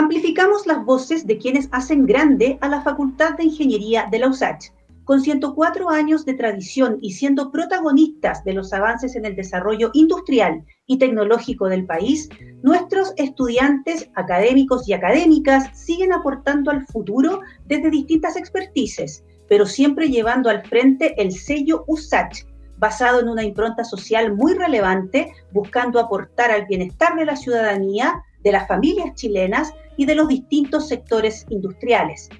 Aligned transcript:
Amplificamos 0.00 0.66
las 0.66 0.82
voces 0.82 1.26
de 1.26 1.36
quienes 1.36 1.68
hacen 1.72 2.06
grande 2.06 2.56
a 2.62 2.68
la 2.70 2.80
Facultad 2.80 3.36
de 3.36 3.44
Ingeniería 3.44 4.08
de 4.10 4.18
la 4.18 4.28
USACH. 4.28 4.72
Con 5.04 5.20
104 5.20 5.90
años 5.90 6.24
de 6.24 6.32
tradición 6.32 6.96
y 7.02 7.12
siendo 7.12 7.50
protagonistas 7.50 8.42
de 8.42 8.54
los 8.54 8.72
avances 8.72 9.14
en 9.14 9.26
el 9.26 9.36
desarrollo 9.36 9.90
industrial 9.92 10.64
y 10.86 10.96
tecnológico 10.96 11.68
del 11.68 11.84
país, 11.84 12.30
nuestros 12.62 13.12
estudiantes 13.18 14.08
académicos 14.14 14.88
y 14.88 14.94
académicas 14.94 15.68
siguen 15.78 16.14
aportando 16.14 16.70
al 16.70 16.86
futuro 16.86 17.42
desde 17.66 17.90
distintas 17.90 18.36
expertices, 18.36 19.22
pero 19.50 19.66
siempre 19.66 20.08
llevando 20.08 20.48
al 20.48 20.64
frente 20.64 21.12
el 21.20 21.30
sello 21.32 21.84
USACH, 21.88 22.46
basado 22.78 23.20
en 23.20 23.28
una 23.28 23.44
impronta 23.44 23.84
social 23.84 24.34
muy 24.34 24.54
relevante, 24.54 25.34
buscando 25.52 26.00
aportar 26.00 26.50
al 26.50 26.64
bienestar 26.64 27.16
de 27.16 27.26
la 27.26 27.36
ciudadanía, 27.36 28.24
de 28.42 28.52
las 28.52 28.66
familias 28.66 29.14
chilenas 29.14 29.74
y 30.00 30.06
de 30.06 30.14
los 30.14 30.28
distintos 30.28 30.88
sectores 30.88 31.44
industriales. 31.50 32.30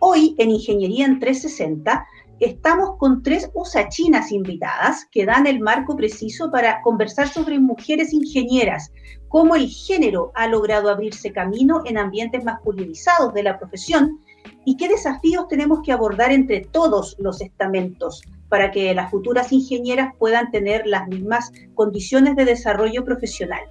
Hoy 0.00 0.34
en 0.36 0.50
Ingeniería 0.50 1.06
en 1.06 1.20
360 1.20 2.04
estamos 2.40 2.96
con 2.98 3.22
tres 3.22 3.48
usachinas 3.54 4.32
invitadas 4.32 5.06
que 5.12 5.24
dan 5.24 5.46
el 5.46 5.60
marco 5.60 5.96
preciso 5.96 6.50
para 6.50 6.82
conversar 6.82 7.28
sobre 7.28 7.60
mujeres 7.60 8.12
ingenieras, 8.12 8.90
cómo 9.28 9.54
el 9.54 9.68
género 9.68 10.32
ha 10.34 10.48
logrado 10.48 10.90
abrirse 10.90 11.32
camino 11.32 11.82
en 11.84 11.98
ambientes 11.98 12.42
masculinizados 12.42 13.32
de 13.32 13.44
la 13.44 13.60
profesión 13.60 14.18
y 14.64 14.76
qué 14.76 14.88
desafíos 14.88 15.46
tenemos 15.46 15.82
que 15.84 15.92
abordar 15.92 16.32
entre 16.32 16.62
todos 16.62 17.14
los 17.20 17.40
estamentos 17.40 18.22
para 18.48 18.72
que 18.72 18.92
las 18.92 19.12
futuras 19.12 19.52
ingenieras 19.52 20.12
puedan 20.18 20.50
tener 20.50 20.84
las 20.88 21.06
mismas 21.06 21.52
condiciones 21.74 22.34
de 22.34 22.44
desarrollo 22.44 23.04
profesional. 23.04 23.62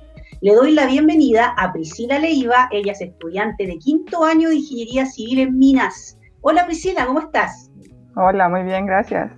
Le 0.44 0.54
doy 0.56 0.74
la 0.74 0.88
bienvenida 0.88 1.56
a 1.58 1.72
Priscila 1.72 2.20
Leiva, 2.20 2.68
ella 2.70 2.92
es 2.92 3.00
estudiante 3.00 3.66
de 3.66 3.78
quinto 3.78 4.26
año 4.26 4.50
de 4.50 4.56
Ingeniería 4.56 5.06
Civil 5.06 5.40
en 5.40 5.58
Minas. 5.58 6.18
Hola 6.42 6.66
Priscila, 6.66 7.06
¿cómo 7.06 7.22
estás? 7.22 7.72
Hola, 8.18 8.50
muy 8.50 8.64
bien, 8.64 8.86
gracias. 8.86 9.32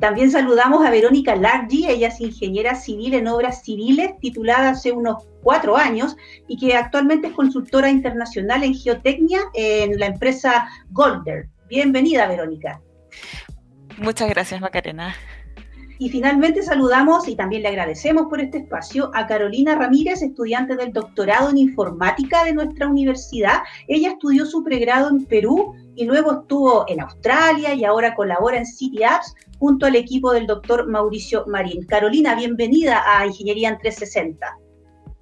También 0.00 0.32
saludamos 0.32 0.84
a 0.84 0.90
Verónica 0.90 1.36
Largi, 1.36 1.86
ella 1.88 2.08
es 2.08 2.20
ingeniera 2.20 2.74
civil 2.74 3.14
en 3.14 3.28
obras 3.28 3.62
civiles, 3.62 4.18
titulada 4.18 4.70
hace 4.70 4.90
unos 4.90 5.28
cuatro 5.44 5.76
años 5.76 6.16
y 6.48 6.56
que 6.56 6.74
actualmente 6.74 7.28
es 7.28 7.32
consultora 7.32 7.88
internacional 7.88 8.64
en 8.64 8.74
geotecnia 8.74 9.42
en 9.54 9.96
la 9.96 10.06
empresa 10.06 10.68
Golder. 10.90 11.50
Bienvenida, 11.68 12.26
Verónica. 12.26 12.80
Muchas 13.98 14.28
gracias, 14.28 14.60
Macarena. 14.60 15.14
Y 15.98 16.10
finalmente 16.10 16.62
saludamos 16.62 17.26
y 17.26 17.36
también 17.36 17.62
le 17.62 17.68
agradecemos 17.68 18.26
por 18.28 18.40
este 18.40 18.58
espacio 18.58 19.10
a 19.14 19.26
Carolina 19.26 19.74
Ramírez, 19.74 20.22
estudiante 20.22 20.76
del 20.76 20.92
doctorado 20.92 21.50
en 21.50 21.58
informática 21.58 22.44
de 22.44 22.52
nuestra 22.52 22.86
universidad. 22.86 23.62
Ella 23.88 24.10
estudió 24.10 24.44
su 24.44 24.62
pregrado 24.62 25.08
en 25.08 25.24
Perú 25.24 25.74
y 25.94 26.04
luego 26.04 26.40
estuvo 26.40 26.84
en 26.88 27.00
Australia 27.00 27.74
y 27.74 27.84
ahora 27.84 28.14
colabora 28.14 28.58
en 28.58 28.66
City 28.66 29.04
Apps 29.04 29.34
junto 29.58 29.86
al 29.86 29.96
equipo 29.96 30.32
del 30.32 30.46
doctor 30.46 30.86
Mauricio 30.86 31.44
Marín. 31.46 31.86
Carolina, 31.86 32.34
bienvenida 32.34 33.02
a 33.06 33.26
Ingeniería 33.26 33.70
en 33.70 33.78
360. 33.78 34.58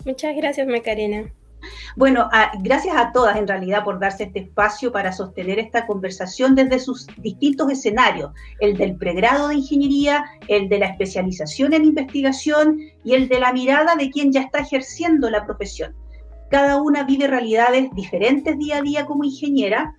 Muchas 0.05 0.37
gracias, 0.37 0.67
Macarena. 0.67 1.33
Bueno, 1.97 2.29
gracias 2.61 2.97
a 2.97 3.13
todas 3.13 3.37
en 3.37 3.49
realidad 3.49 3.85
por 3.85 3.99
darse 3.99 4.25
este 4.25 4.41
espacio 4.41 4.93
para 4.93 5.13
sostener 5.13 5.59
esta 5.59 5.87
conversación 5.87 6.55
desde 6.55 6.79
sus 6.79 7.07
distintos 7.19 7.71
escenarios, 7.71 8.33
el 8.61 8.77
del 8.77 8.97
pregrado 8.97 9.49
de 9.49 9.57
ingeniería, 9.57 10.25
el 10.49 10.69
de 10.69 10.79
la 10.79 10.87
especialización 10.87 11.73
en 11.73 11.85
investigación 11.85 12.79
y 13.05 13.15
el 13.15 13.29
de 13.29 13.41
la 13.41 13.53
mirada 13.53 13.97
de 13.97 14.11
quien 14.11 14.33
ya 14.33 14.43
está 14.43 14.61
ejerciendo 14.61 15.31
la 15.31 15.45
profesión. 15.45 15.95
Cada 16.51 16.81
una 16.81 17.05
vive 17.05 17.27
realidades 17.27 17.91
diferentes 17.95 18.59
día 18.59 18.79
a 18.79 18.83
día 18.83 19.07
como 19.07 19.25
ingeniera 19.25 19.95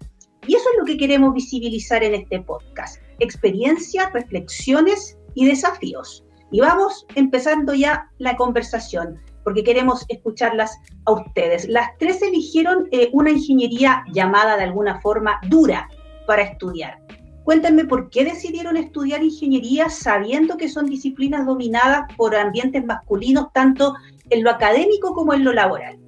y 0.47 0.55
eso 0.55 0.69
es 0.71 0.79
lo 0.79 0.85
que 0.85 0.97
queremos 0.97 1.33
visibilizar 1.33 2.03
en 2.03 2.15
este 2.15 2.39
podcast. 2.41 3.01
Experiencias, 3.19 4.11
reflexiones 4.13 5.17
y 5.33 5.45
desafíos. 5.45 6.23
Y 6.51 6.59
vamos 6.59 7.05
empezando 7.15 7.73
ya 7.73 8.09
la 8.19 8.35
conversación 8.35 9.19
porque 9.45 9.63
queremos 9.63 10.03
escucharlas 10.09 10.81
a 11.05 11.11
ustedes. 11.11 11.69
Las 11.69 11.95
tres 11.99 12.21
eligieron 12.23 12.89
eh, 12.91 13.09
una 13.13 13.29
ingeniería 13.29 14.03
llamada 14.11 14.57
de 14.57 14.63
alguna 14.63 14.99
forma 15.01 15.39
dura 15.47 15.87
para 16.25 16.41
estudiar. 16.41 16.97
Cuéntenme 17.43 17.85
por 17.85 18.09
qué 18.09 18.25
decidieron 18.25 18.75
estudiar 18.75 19.23
ingeniería 19.23 19.87
sabiendo 19.89 20.57
que 20.57 20.67
son 20.67 20.87
disciplinas 20.87 21.45
dominadas 21.45 22.11
por 22.17 22.35
ambientes 22.35 22.83
masculinos, 22.83 23.53
tanto 23.53 23.93
en 24.31 24.43
lo 24.43 24.49
académico 24.49 25.13
como 25.13 25.35
en 25.35 25.43
lo 25.43 25.53
laboral. 25.53 25.99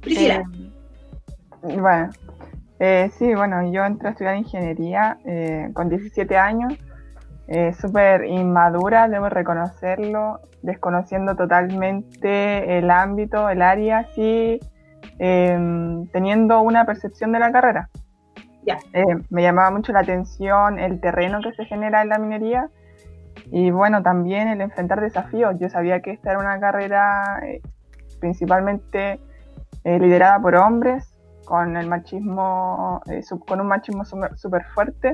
Priscila. 0.00 0.42
Eh, 1.68 1.76
bueno, 1.78 2.10
eh, 2.78 3.10
sí, 3.18 3.34
bueno, 3.34 3.70
yo 3.70 3.84
entré 3.84 4.08
a 4.08 4.12
estudiar 4.12 4.36
ingeniería 4.38 5.18
con 5.74 5.90
17 5.90 6.34
años 6.38 6.72
eh, 7.54 7.74
súper 7.74 8.24
inmadura, 8.24 9.08
debo 9.08 9.28
reconocerlo, 9.28 10.40
desconociendo 10.62 11.36
totalmente 11.36 12.78
el 12.78 12.90
ámbito, 12.90 13.50
el 13.50 13.60
área, 13.60 14.06
sí, 14.14 14.58
em, 15.18 16.06
teniendo 16.06 16.62
una 16.62 16.86
percepción 16.86 17.30
de 17.30 17.40
la 17.40 17.52
carrera. 17.52 17.90
Eh, 18.94 19.02
me 19.28 19.42
llamaba 19.42 19.70
mucho 19.70 19.92
la 19.92 20.00
atención 20.00 20.78
el 20.78 20.98
terreno 21.02 21.40
que 21.42 21.52
se 21.52 21.66
genera 21.66 22.00
en 22.00 22.08
la 22.08 22.18
minería 22.18 22.70
y 23.50 23.70
bueno, 23.70 24.02
también 24.02 24.48
el 24.48 24.62
enfrentar 24.62 25.02
desafíos. 25.02 25.54
Yo 25.60 25.68
sabía 25.68 26.00
que 26.00 26.12
esta 26.12 26.30
era 26.30 26.38
una 26.38 26.58
carrera 26.58 27.38
eh, 27.44 27.60
principalmente 28.18 29.20
liderada 29.84 30.40
por 30.40 30.54
hombres, 30.54 31.12
con 31.44 31.76
el 31.76 31.86
machismo, 31.86 33.02
con 33.46 33.60
un 33.60 33.66
machismo 33.66 34.06
súper 34.06 34.64
fuerte 34.74 35.12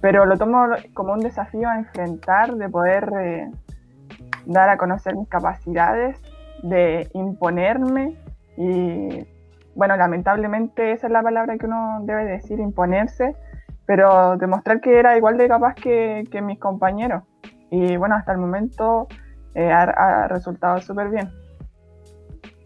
pero 0.00 0.26
lo 0.26 0.36
tomo 0.36 0.66
como 0.94 1.12
un 1.12 1.20
desafío 1.20 1.68
a 1.68 1.78
enfrentar, 1.78 2.54
de 2.54 2.68
poder 2.68 3.10
eh, 3.20 3.50
dar 4.46 4.68
a 4.68 4.76
conocer 4.76 5.16
mis 5.16 5.28
capacidades, 5.28 6.20
de 6.62 7.08
imponerme 7.14 8.16
y 8.56 9.26
bueno, 9.74 9.96
lamentablemente 9.96 10.92
esa 10.92 11.06
es 11.06 11.12
la 11.12 11.22
palabra 11.22 11.56
que 11.56 11.66
uno 11.66 12.00
debe 12.02 12.24
decir, 12.24 12.58
imponerse, 12.58 13.36
pero 13.86 14.36
demostrar 14.36 14.80
que 14.80 14.98
era 14.98 15.16
igual 15.16 15.38
de 15.38 15.46
capaz 15.46 15.74
que, 15.74 16.26
mis 16.42 16.58
compañeros. 16.58 17.22
Y 17.70 17.96
bueno, 17.96 18.16
hasta 18.16 18.32
el 18.32 18.38
momento 18.38 19.06
eh, 19.54 19.70
ha 19.70 20.26
resultado 20.26 20.80
súper 20.80 21.10
bien. 21.10 21.30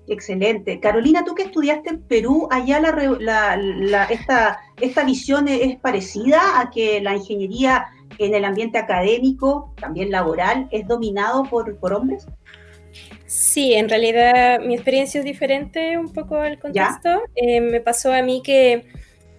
Excelente. 0.09 0.81
Carolina, 0.81 1.25
tú 1.25 1.35
que 1.35 1.45
estudiaste 1.45 1.91
en 1.91 2.03
Perú, 2.03 2.49
allá 2.51 2.81
la, 2.81 4.05
esta, 4.11 4.61
esta 4.81 5.05
visión 5.05 5.49
es 5.49 5.77
parecida 5.77 6.61
a 6.61 6.71
que 6.71 7.01
la 7.01 7.17
ingeniería 7.17 7.87
en 8.19 8.35
el 8.35 8.45
ambiente 8.45 8.79
académico, 8.79 9.73
también 9.81 10.11
laboral, 10.11 10.69
es 10.71 10.87
dominado 10.87 11.45
por, 11.45 11.77
por 11.79 11.95
hombres. 11.95 12.27
Sí, 13.27 13.73
en 13.73 13.89
realidad 13.89 14.61
mi 14.61 14.75
experiencia 14.75 15.21
es 15.21 15.25
diferente 15.25 15.97
un 15.97 16.13
poco 16.13 16.37
al 16.37 16.59
contexto. 16.59 17.23
Eh, 17.35 17.61
me 17.61 17.81
pasó 17.81 18.13
a 18.13 18.21
mí 18.23 18.43
que 18.45 18.87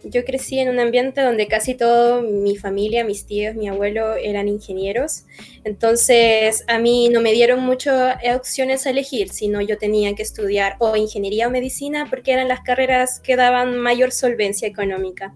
yo 0.03 0.25
crecí 0.25 0.59
en 0.59 0.69
un 0.69 0.79
ambiente 0.79 1.21
donde 1.21 1.47
casi 1.47 1.75
toda 1.75 2.21
mi 2.21 2.57
familia, 2.57 3.03
mis 3.03 3.25
tíos, 3.25 3.55
mi 3.55 3.67
abuelo 3.67 4.15
eran 4.15 4.47
ingenieros. 4.47 5.23
Entonces 5.63 6.63
a 6.67 6.79
mí 6.79 7.09
no 7.09 7.21
me 7.21 7.31
dieron 7.31 7.61
muchas 7.61 8.17
opciones 8.35 8.85
a 8.85 8.89
elegir, 8.89 9.29
sino 9.29 9.61
yo 9.61 9.77
tenía 9.77 10.13
que 10.15 10.23
estudiar 10.23 10.75
o 10.79 10.95
ingeniería 10.95 11.47
o 11.47 11.51
medicina 11.51 12.07
porque 12.09 12.33
eran 12.33 12.47
las 12.47 12.61
carreras 12.61 13.19
que 13.19 13.35
daban 13.35 13.77
mayor 13.77 14.11
solvencia 14.11 14.67
económica. 14.67 15.33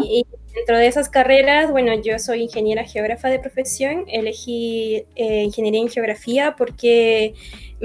Y 0.00 0.26
dentro 0.54 0.78
de 0.78 0.86
esas 0.86 1.08
carreras, 1.08 1.70
bueno, 1.70 1.94
yo 2.00 2.18
soy 2.18 2.42
ingeniera 2.42 2.84
geógrafa 2.84 3.28
de 3.28 3.38
profesión, 3.38 4.04
elegí 4.08 5.04
eh, 5.16 5.42
ingeniería 5.42 5.80
en 5.80 5.88
geografía 5.88 6.54
porque 6.56 7.34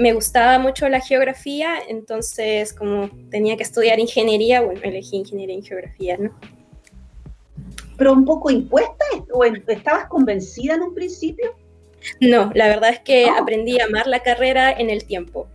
me 0.00 0.14
gustaba 0.14 0.58
mucho 0.58 0.88
la 0.88 1.00
geografía, 1.00 1.74
entonces 1.86 2.72
como 2.72 3.10
tenía 3.30 3.58
que 3.58 3.64
estudiar 3.64 3.98
ingeniería, 3.98 4.62
bueno, 4.62 4.80
elegí 4.82 5.18
ingeniería 5.18 5.54
en 5.54 5.62
geografía, 5.62 6.16
¿no? 6.16 6.30
¿Pero 7.98 8.14
un 8.14 8.24
poco 8.24 8.50
impuesta 8.50 9.04
o 9.30 9.44
estabas 9.44 10.06
convencida 10.08 10.76
en 10.76 10.82
un 10.82 10.94
principio? 10.94 11.54
No, 12.18 12.50
la 12.54 12.68
verdad 12.68 12.90
es 12.90 13.00
que 13.00 13.28
aprendí 13.28 13.78
a 13.78 13.84
amar 13.84 14.06
la 14.06 14.20
carrera 14.20 14.72
en 14.72 14.88
el 14.88 15.04
tiempo. 15.04 15.48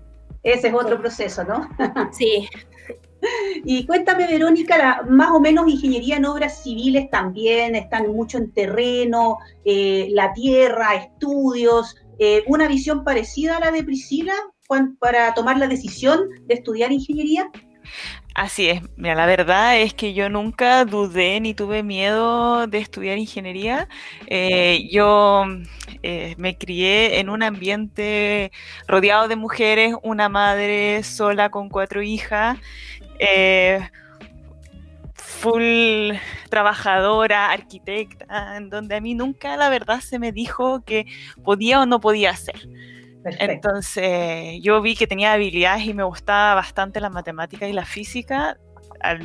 Ese 0.43 0.67
es 0.67 0.73
otro 0.75 0.99
proceso, 0.99 1.43
¿no? 1.43 1.67
sí. 2.11 2.47
Y 3.63 3.87
cuéntame, 3.87 4.27
Verónica, 4.27 5.01
más 5.09 5.31
o 5.31 5.39
menos 5.39 5.67
ingeniería 5.67 6.17
en 6.17 6.25
obras 6.25 6.61
civiles 6.61 7.09
también, 7.09 7.73
están 7.73 8.11
mucho 8.11 8.37
en 8.37 8.51
terreno, 8.51 9.39
eh, 9.63 10.09
la 10.11 10.33
tierra, 10.33 10.93
estudios, 10.93 11.95
eh, 12.19 12.43
una 12.47 12.67
visión 12.67 13.03
parecida 13.03 13.57
a 13.57 13.59
la 13.59 13.71
de 13.71 13.83
Priscila 13.83 14.33
para 14.99 15.33
tomar 15.33 15.57
la 15.57 15.67
decisión 15.67 16.21
de 16.47 16.55
estudiar 16.55 16.91
ingeniería? 16.91 17.49
Así 18.33 18.67
es, 18.67 18.81
mira, 18.97 19.15
la 19.15 19.25
verdad 19.27 19.79
es 19.79 19.93
que 19.93 20.13
yo 20.13 20.27
nunca 20.27 20.83
dudé 20.83 21.39
ni 21.39 21.53
tuve 21.53 21.83
miedo 21.83 22.67
de 22.67 22.79
estudiar 22.79 23.17
ingeniería. 23.17 23.87
Eh, 24.27 24.89
yo 24.91 25.45
eh, 26.03 26.35
me 26.37 26.57
crié 26.57 27.19
en 27.19 27.29
un 27.29 27.43
ambiente 27.43 28.51
rodeado 28.87 29.29
de 29.29 29.37
mujeres, 29.37 29.95
una 30.03 30.27
madre 30.27 31.01
sola 31.03 31.49
con 31.49 31.69
cuatro 31.69 32.01
hijas, 32.01 32.57
full 35.25 36.13
trabajadora, 36.49 37.51
arquitecta, 37.51 38.57
en 38.57 38.69
donde 38.69 38.95
a 38.95 39.01
mí 39.01 39.15
nunca 39.15 39.57
la 39.57 39.69
verdad 39.69 39.99
se 39.99 40.19
me 40.19 40.31
dijo 40.31 40.83
que 40.85 41.05
podía 41.43 41.81
o 41.81 41.85
no 41.85 41.99
podía 41.99 42.29
hacer. 42.29 42.69
Entonces 43.39 44.61
yo 44.61 44.81
vi 44.81 44.95
que 44.95 45.07
tenía 45.07 45.33
habilidades 45.33 45.85
y 45.85 45.93
me 45.93 46.03
gustaba 46.03 46.53
bastante 46.53 47.01
la 47.01 47.09
matemática 47.09 47.67
y 47.67 47.73
la 47.73 47.85
física. 47.85 48.57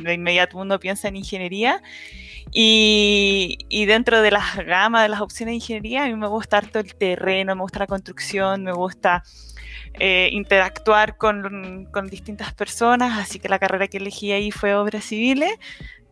De 0.03 0.13
inmediato 0.13 0.57
uno 0.57 0.79
piensa 0.79 1.07
en 1.07 1.17
ingeniería. 1.17 1.81
Y, 2.51 3.59
y, 3.69 3.85
dentro 3.85 4.21
de 4.21 4.31
las 4.31 4.57
gamas 4.57 5.03
de 5.03 5.09
las 5.09 5.21
opciones 5.21 5.51
de 5.51 5.55
ingeniería, 5.55 6.03
a 6.03 6.07
mí 6.07 6.15
me 6.15 6.27
gusta 6.27 6.57
harto 6.57 6.79
el 6.79 6.95
terreno, 6.95 7.55
me 7.55 7.61
gusta 7.61 7.79
la 7.79 7.87
construcción, 7.87 8.63
me 8.63 8.73
gusta 8.73 9.23
eh, 9.99 10.29
interactuar 10.31 11.17
con, 11.17 11.89
distintas 12.09 12.53
personas, 12.53 13.19
así 13.19 13.39
que 13.39 13.49
la 13.49 13.59
carrera 13.59 13.87
que 13.87 13.97
elegí 13.97 14.31
ahí 14.31 14.51
fue 14.51 14.75
obras 14.75 15.05
civiles 15.05 15.51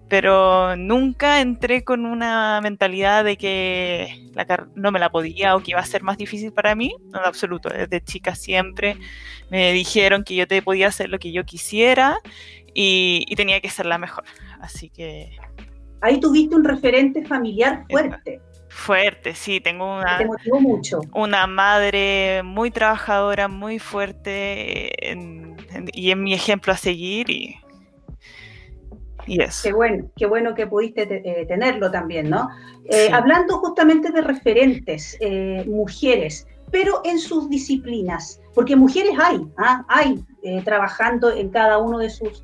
pero 0.10 0.76
nunca 0.76 1.40
entré 1.40 1.84
con 1.84 2.06
una 2.06 2.60
mentalidad 2.62 3.24
de 3.24 3.38
que 3.38 4.32
no 4.74 4.92
me 4.92 4.98
la 4.98 5.12
podía 5.12 5.56
o 5.56 5.60
que 5.62 5.72
iba 5.72 5.80
a 5.80 5.86
ser 5.86 6.02
más 6.02 6.18
difícil 6.18 6.52
para 6.52 6.74
mí, 6.74 6.96
en 7.08 7.16
absoluto, 7.16 7.70
desde 7.70 8.02
chica 8.02 8.34
siempre 8.34 8.98
me 9.52 9.72
dijeron 9.72 10.24
que 10.24 10.34
yo 10.34 10.48
te 10.48 10.64
podía 10.64 10.88
hacer 10.88 11.10
lo 11.10 11.20
que 11.20 11.32
yo 11.32 11.46
quisiera 11.46 12.18
y, 12.74 13.24
tenía 13.36 13.62
que 13.62 13.70
ser 13.70 13.86
la 13.86 14.00
mejor, 14.00 14.24
así 14.60 14.90
que... 14.90 15.38
Ahí 16.02 16.20
tuviste 16.20 16.56
un 16.56 16.64
referente 16.64 17.24
familiar 17.26 17.86
fuerte. 17.90 18.42
Fuerte, 18.70 19.34
sí, 19.34 19.60
tengo 19.60 19.98
una, 19.98 20.20
mucho. 20.60 21.02
una 21.14 21.48
madre 21.48 22.42
muy 22.44 22.72
trabajadora, 22.72 23.48
muy 23.48 23.80
fuerte 23.80 24.92
y 25.94 26.12
en 26.12 26.24
mi 26.24 26.34
ejemplo 26.34 26.74
a 26.74 26.78
seguir 26.78 27.30
y 27.30 27.60
Qué 29.64 29.74
bueno, 29.74 30.10
qué 30.16 30.26
bueno 30.26 30.56
que 30.56 30.66
pudiste 30.66 31.04
eh, 31.04 31.46
tenerlo 31.46 31.92
también, 31.92 32.30
¿no? 32.30 32.50
Eh, 32.86 33.10
hablando 33.12 33.60
justamente 33.60 34.12
de 34.12 34.22
referentes, 34.22 35.18
eh, 35.20 35.64
mujeres, 35.68 36.48
pero 36.72 37.02
en 37.04 37.20
sus 37.20 37.50
disciplinas, 37.50 38.42
porque 38.56 38.76
mujeres 38.76 39.14
hay, 39.20 39.40
¿ah? 39.58 39.86
hay 39.88 40.24
trabajando 40.64 41.32
en 41.32 41.50
cada 41.50 41.78
uno 41.80 42.00
de 42.00 42.10
sus 42.10 42.44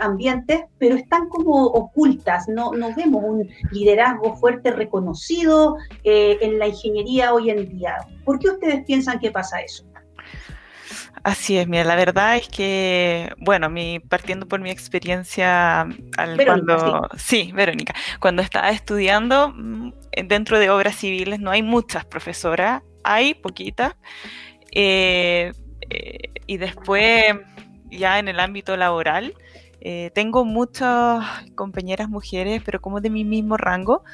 ambientes, 0.00 0.62
pero 0.78 0.96
están 0.96 1.28
como 1.28 1.66
ocultas, 1.66 2.48
no, 2.48 2.72
no 2.72 2.94
vemos 2.96 3.22
un 3.24 3.48
liderazgo 3.70 4.36
fuerte 4.36 4.72
reconocido 4.72 5.76
en 6.02 6.58
la 6.58 6.66
ingeniería 6.66 7.32
hoy 7.32 7.50
en 7.50 7.68
día. 7.68 7.96
¿Por 8.24 8.38
qué 8.38 8.48
ustedes 8.50 8.84
piensan 8.84 9.18
que 9.20 9.30
pasa 9.30 9.60
eso? 9.60 9.84
Así 11.22 11.58
es, 11.58 11.66
mira, 11.66 11.84
la 11.84 11.96
verdad 11.96 12.36
es 12.36 12.48
que, 12.48 13.32
bueno, 13.38 13.68
mi, 13.68 13.98
partiendo 14.00 14.46
por 14.46 14.60
mi 14.60 14.70
experiencia 14.70 15.82
al, 16.16 16.44
cuando, 16.44 17.08
sí. 17.16 17.50
Verónica, 17.52 17.94
cuando 18.20 18.42
estaba 18.42 18.70
estudiando 18.70 19.52
mm, 19.54 19.92
dentro 20.26 20.58
de 20.58 20.70
obras 20.70 20.96
civiles 20.96 21.40
no 21.40 21.50
hay 21.50 21.62
muchas 21.62 22.04
profesoras, 22.04 22.82
hay 23.04 23.34
poquitas, 23.34 23.96
eh, 24.72 25.52
eh, 25.90 26.30
y 26.46 26.56
después 26.56 27.34
ya 27.90 28.18
en 28.18 28.28
el 28.28 28.38
ámbito 28.40 28.76
laboral, 28.76 29.34
eh, 29.80 30.10
tengo 30.14 30.44
muchas 30.44 31.24
compañeras 31.54 32.08
mujeres, 32.08 32.62
pero 32.64 32.80
como 32.80 33.00
de 33.00 33.10
mi 33.10 33.24
mismo 33.24 33.56
rango, 33.56 34.04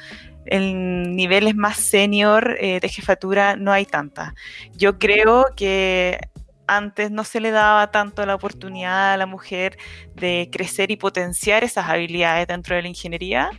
en 0.45 1.15
niveles 1.15 1.55
más 1.55 1.77
senior 1.77 2.57
de 2.59 2.89
jefatura 2.89 3.55
no 3.55 3.71
hay 3.71 3.85
tantas. 3.85 4.33
Yo 4.77 4.99
creo 4.99 5.47
que 5.55 6.19
antes 6.67 7.11
no 7.11 7.23
se 7.23 7.39
le 7.39 7.51
daba 7.51 7.91
tanto 7.91 8.25
la 8.25 8.35
oportunidad 8.35 9.13
a 9.13 9.17
la 9.17 9.25
mujer 9.25 9.77
de 10.15 10.49
crecer 10.51 10.91
y 10.91 10.97
potenciar 10.97 11.63
esas 11.63 11.89
habilidades 11.89 12.47
dentro 12.47 12.75
de 12.75 12.81
la 12.81 12.87
ingeniería. 12.87 13.49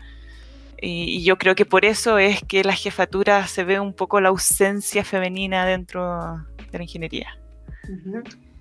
Y, 0.80 1.22
yo 1.24 1.38
creo 1.38 1.54
que 1.54 1.64
por 1.64 1.84
eso 1.84 2.18
es 2.18 2.42
que 2.42 2.64
la 2.64 2.74
jefatura 2.74 3.46
se 3.46 3.64
ve 3.64 3.80
un 3.80 3.94
poco 3.94 4.20
la 4.20 4.28
ausencia 4.28 5.04
femenina 5.04 5.64
dentro 5.64 6.44
de 6.70 6.78
la 6.78 6.82
ingeniería. 6.82 7.38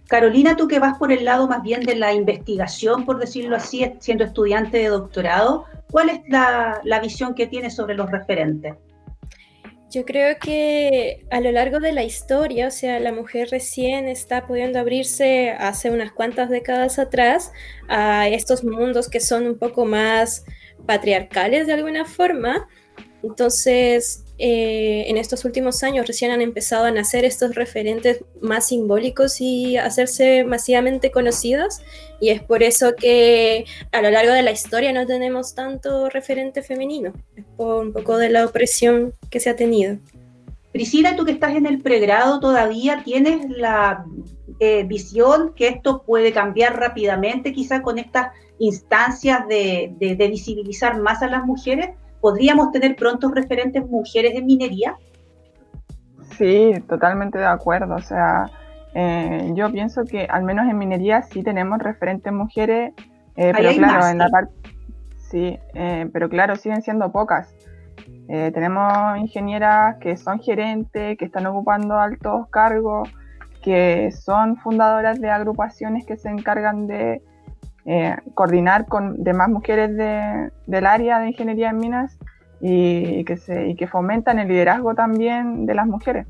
Carolina, 0.07 0.55
tú 0.55 0.67
que 0.67 0.79
vas 0.79 0.97
por 0.97 1.11
el 1.11 1.25
lado 1.25 1.47
más 1.47 1.63
bien 1.63 1.81
de 1.81 1.95
la 1.95 2.13
investigación, 2.13 3.05
por 3.05 3.19
decirlo 3.19 3.55
así, 3.55 3.91
siendo 3.99 4.23
estudiante 4.23 4.77
de 4.77 4.87
doctorado, 4.87 5.65
¿cuál 5.91 6.09
es 6.09 6.21
la, 6.27 6.99
visión 7.01 7.33
que 7.33 7.47
tienes 7.47 7.75
sobre 7.75 7.95
los 7.95 8.11
referentes? 8.11 8.75
Yo 9.89 10.03
creo 10.03 10.37
que 10.39 11.25
a 11.31 11.39
lo 11.39 11.51
largo 11.51 11.79
de 11.79 11.93
la 11.93 12.03
historia, 12.03 12.67
o 12.67 12.71
sea, 12.71 12.99
la 12.99 13.13
mujer 13.13 13.47
recién 13.49 14.07
está 14.07 14.45
pudiendo 14.45 14.77
abrirse 14.77 15.51
hace 15.51 15.89
unas 15.89 16.11
cuantas 16.11 16.49
décadas 16.49 16.99
atrás 16.99 17.51
a 17.87 18.27
estos 18.27 18.63
mundos 18.63 19.09
que 19.09 19.21
son 19.21 19.47
un 19.47 19.57
poco 19.57 19.85
más 19.85 20.43
patriarcales 20.85 21.65
de 21.65 21.73
alguna 21.73 22.03
forma. 22.03 22.67
Entonces, 23.23 24.24
eh, 24.37 25.05
en 25.07 25.17
estos 25.17 25.45
últimos 25.45 25.81
años 25.83 26.07
recién 26.07 26.31
han 26.31 26.41
empezado 26.41 26.85
a 26.85 26.91
nacer 26.91 27.23
estos 27.23 27.55
referentes 27.55 28.23
más 28.41 28.67
simbólicos 28.67 29.39
y 29.39 29.77
hacerse 29.77 30.43
masivamente 30.43 31.11
conocidos. 31.11 31.81
Y 32.19 32.29
es 32.29 32.41
por 32.41 32.63
eso 32.63 32.95
que 32.95 33.65
a 33.91 34.01
lo 34.01 34.09
largo 34.11 34.33
de 34.33 34.43
la 34.43 34.51
historia 34.51 34.91
no 34.91 35.05
tenemos 35.05 35.55
tanto 35.55 36.09
referente 36.09 36.61
femenino. 36.63 37.13
Es 37.35 37.45
por 37.55 37.85
un 37.85 37.93
poco 37.93 38.17
de 38.17 38.29
la 38.29 38.45
opresión 38.45 39.13
que 39.29 39.39
se 39.39 39.49
ha 39.49 39.55
tenido. 39.55 39.97
Priscila, 40.73 41.15
tú 41.15 41.23
que 41.23 41.31
estás 41.31 41.55
en 41.55 41.65
el 41.65 41.81
pregrado 41.81 42.41
todavía, 42.41 43.01
¿tienes 43.05 43.49
la 43.49 44.05
eh, 44.59 44.83
visión 44.83 45.53
que 45.55 45.69
esto 45.69 46.03
puede 46.03 46.33
cambiar 46.33 46.77
rápidamente, 46.77 47.53
quizá 47.53 47.81
con 47.81 47.97
estas 47.97 48.33
instancias 48.59 49.47
de 49.47 50.27
visibilizar 50.29 50.99
más 50.99 51.21
a 51.21 51.29
las 51.29 51.45
mujeres? 51.45 51.91
¿Podríamos 52.25 52.71
tener 52.71 52.95
prontos 52.95 53.31
referentes 53.35 53.87
mujeres 53.87 54.33
en 54.33 54.47
minería? 54.47 54.95
Sí, 56.39 56.73
totalmente 56.89 57.37
de 57.37 57.45
acuerdo. 57.45 57.93
O 57.93 58.01
sea, 58.01 58.49
eh, 58.95 59.51
yo 59.53 59.71
pienso 59.71 60.05
que 60.05 60.25
al 60.25 60.41
menos 60.41 60.67
en 60.67 60.75
minería 60.75 61.21
sí 61.21 61.43
tenemos 61.43 61.77
referentes 61.77 62.33
mujeres, 62.33 62.93
eh, 63.35 63.53
pero 63.55 63.71
claro, 63.73 64.07
en 64.07 64.17
la 64.17 64.29
parte... 64.29 64.51
Sí, 65.19 65.59
eh, 65.75 66.09
pero 66.11 66.27
claro, 66.27 66.55
siguen 66.55 66.81
siendo 66.81 67.11
pocas. 67.11 67.53
tenemos 68.27 69.19
ingenieras 69.19 69.97
que 69.97 70.17
son 70.17 70.39
gerentes, 70.39 71.19
que 71.19 71.25
están 71.25 71.45
ocupando 71.45 71.93
altos 71.93 72.47
cargos, 72.49 73.07
que 73.61 74.11
son 74.11 74.57
fundadoras 74.57 75.21
de 75.21 75.29
agrupaciones 75.29 76.07
que 76.07 76.17
se 76.17 76.29
encargan 76.29 76.87
de 76.87 77.21
eh, 77.87 78.15
coordinar 78.33 78.87
con 78.87 79.23
demás 79.23 79.47
mujeres 79.47 79.95
del 79.95 80.85
área 80.87 81.19
de 81.19 81.27
ingeniería 81.27 81.69
en 81.69 81.77
minas 81.77 82.17
y, 82.59 83.23
que, 83.25 83.37
se, 83.37 83.67
y 83.67 83.75
que 83.75 83.87
fomentan 83.87 84.39
el 84.39 84.47
liderazgo 84.47 84.95
también 84.95 85.67
de 85.67 85.75
las 85.75 85.85
mujeres. 85.85 86.25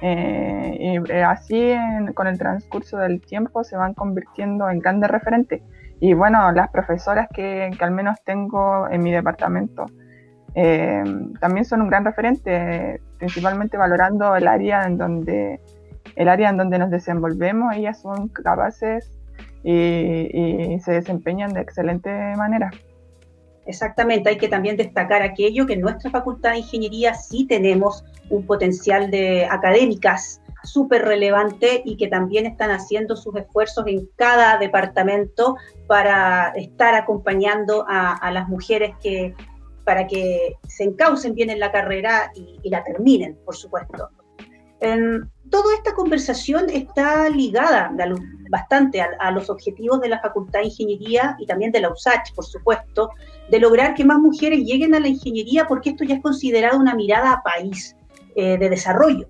Eh, 0.00 0.76
y 0.78 1.12
eh, 1.12 1.24
así 1.24 1.74
con 2.14 2.28
el 2.28 2.38
transcurso 2.38 2.98
del 2.98 3.20
tiempo 3.20 3.64
se 3.64 3.76
van 3.76 3.94
convirtiendo 3.94 4.70
en 4.70 4.78
grandes 4.78 5.10
referentes. 5.10 5.62
Y 5.98 6.14
bueno, 6.14 6.52
las 6.52 6.70
profesoras 6.70 7.28
que, 7.34 7.70
al 7.80 7.90
menos 7.90 8.22
tengo 8.24 8.88
en 8.88 9.02
mi 9.02 9.10
departamento 9.10 9.86
también 11.38 11.66
son 11.66 11.82
un 11.82 11.88
gran 11.88 12.02
referente, 12.02 13.02
principalmente 13.18 13.76
valorando 13.76 14.34
el 14.36 14.48
área 14.48 14.84
en 14.84 14.96
donde 14.96 15.60
el 16.14 16.28
área 16.30 16.48
en 16.48 16.56
donde 16.56 16.78
nos 16.78 16.90
desenvolvemos, 16.90 17.76
ellas 17.76 18.00
son 18.00 18.28
capaces 18.28 19.15
y, 19.66 20.78
se 20.80 20.92
desempeñan 20.92 21.52
de 21.52 21.60
excelente 21.60 22.10
manera. 22.36 22.70
Exactamente, 23.66 24.28
hay 24.28 24.38
que 24.38 24.48
también 24.48 24.76
destacar 24.76 25.22
aquello 25.22 25.66
que 25.66 25.72
en 25.72 25.80
nuestra 25.80 26.10
Facultad 26.10 26.52
de 26.52 26.58
Ingeniería 26.58 27.14
sí 27.14 27.46
tenemos 27.46 28.04
un 28.30 28.46
potencial 28.46 29.10
de 29.10 29.44
académicas 29.46 30.40
súper 30.62 31.02
relevante 31.02 31.82
y 31.84 31.96
que 31.96 32.06
también 32.06 32.46
están 32.46 32.70
haciendo 32.70 33.16
sus 33.16 33.34
esfuerzos 33.36 33.86
en 33.88 34.08
cada 34.16 34.58
departamento 34.58 35.56
para 35.88 36.52
estar 36.56 36.94
acompañando 36.94 37.84
a, 37.88 38.30
las 38.30 38.48
mujeres 38.48 38.94
que 39.02 39.34
para 39.84 40.06
que 40.06 40.56
se 40.66 40.84
encaucen 40.84 41.34
bien 41.34 41.50
en 41.50 41.60
la 41.60 41.70
carrera 41.70 42.32
y, 42.34 42.68
la 42.68 42.82
terminen, 42.82 43.38
por 43.44 43.56
supuesto. 43.56 44.10
En, 44.86 45.30
toda 45.50 45.74
esta 45.74 45.94
conversación 45.94 46.70
está 46.70 47.28
ligada 47.28 47.92
bastante 48.50 49.00
a, 49.00 49.30
los 49.30 49.50
objetivos 49.50 50.00
de 50.00 50.08
la 50.08 50.20
Facultad 50.20 50.60
de 50.60 50.66
Ingeniería 50.66 51.36
y 51.38 51.46
también 51.46 51.72
de 51.72 51.80
la 51.80 51.90
USACH, 51.90 52.34
por 52.34 52.44
supuesto, 52.44 53.10
de 53.50 53.60
lograr 53.60 53.94
que 53.94 54.04
más 54.04 54.18
mujeres 54.18 54.60
lleguen 54.60 54.94
a 54.94 55.00
la 55.00 55.08
ingeniería 55.08 55.66
porque 55.66 55.90
esto 55.90 56.04
ya 56.04 56.16
es 56.16 56.22
considerado 56.22 56.78
una 56.78 56.94
mirada 56.94 57.32
a 57.32 57.42
país 57.42 57.96
eh, 58.34 58.58
de 58.58 58.68
desarrollo. 58.68 59.28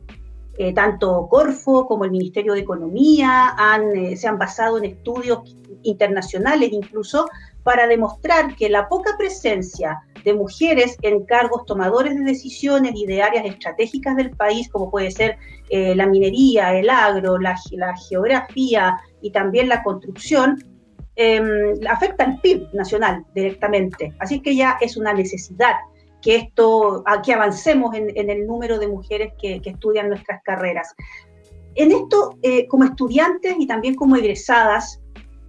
Eh, 0.58 0.72
tanto 0.72 1.28
Corfo 1.28 1.86
como 1.86 2.04
el 2.04 2.10
Ministerio 2.10 2.54
de 2.54 2.60
Economía 2.60 3.54
han, 3.58 4.16
se 4.16 4.26
han 4.26 4.38
basado 4.38 4.78
en 4.78 4.86
estudios 4.86 5.54
internacionales 5.82 6.70
incluso 6.72 7.28
para 7.62 7.86
demostrar 7.86 8.56
que 8.56 8.70
la 8.70 8.88
poca 8.88 9.16
presencia 9.18 10.00
de 10.26 10.35
mujeres 10.35 10.99
en 11.02 11.25
cargos 11.25 11.64
tomadores 11.66 12.16
de 12.16 12.25
decisiones 12.25 12.92
y 12.97 13.06
de 13.06 13.23
áreas 13.23 13.47
estratégicas 13.47 14.16
del 14.16 14.30
país, 14.30 14.68
como 14.68 14.90
puede 14.90 15.12
ser 15.12 15.38
eh, 15.71 15.95
la 15.95 16.04
minería, 16.06 16.76
el 16.76 16.90
agro, 16.90 17.38
la, 17.38 17.56
geografía 18.09 18.99
y 19.23 19.30
también 19.30 19.68
la 19.68 19.85
construcción, 19.85 20.59
em, 21.14 21.75
afecta 21.88 22.25
al 22.25 22.40
PIB 22.40 22.75
nacional 22.75 23.25
directamente. 23.37 24.14
Así 24.18 24.40
que 24.40 24.56
ya 24.56 24.78
es 24.80 24.97
una 24.97 25.12
necesidad 25.12 25.76
que 26.21 26.35
esto, 26.35 27.04
que 27.25 27.33
avancemos 27.33 27.95
en, 27.95 28.28
el 28.28 28.49
número 28.49 28.80
de 28.80 28.88
mujeres 28.88 29.33
que, 29.40 29.61
estudian 29.64 30.09
nuestras 30.09 30.42
carreras. 30.42 30.92
En 31.76 31.92
esto, 31.92 32.37
eh, 32.42 32.66
como 32.66 32.83
estudiantes 32.83 33.54
y 33.61 33.66
también 33.68 33.95
como 33.95 34.16
egresadas, 34.16 35.00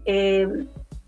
eh, 0.06 0.48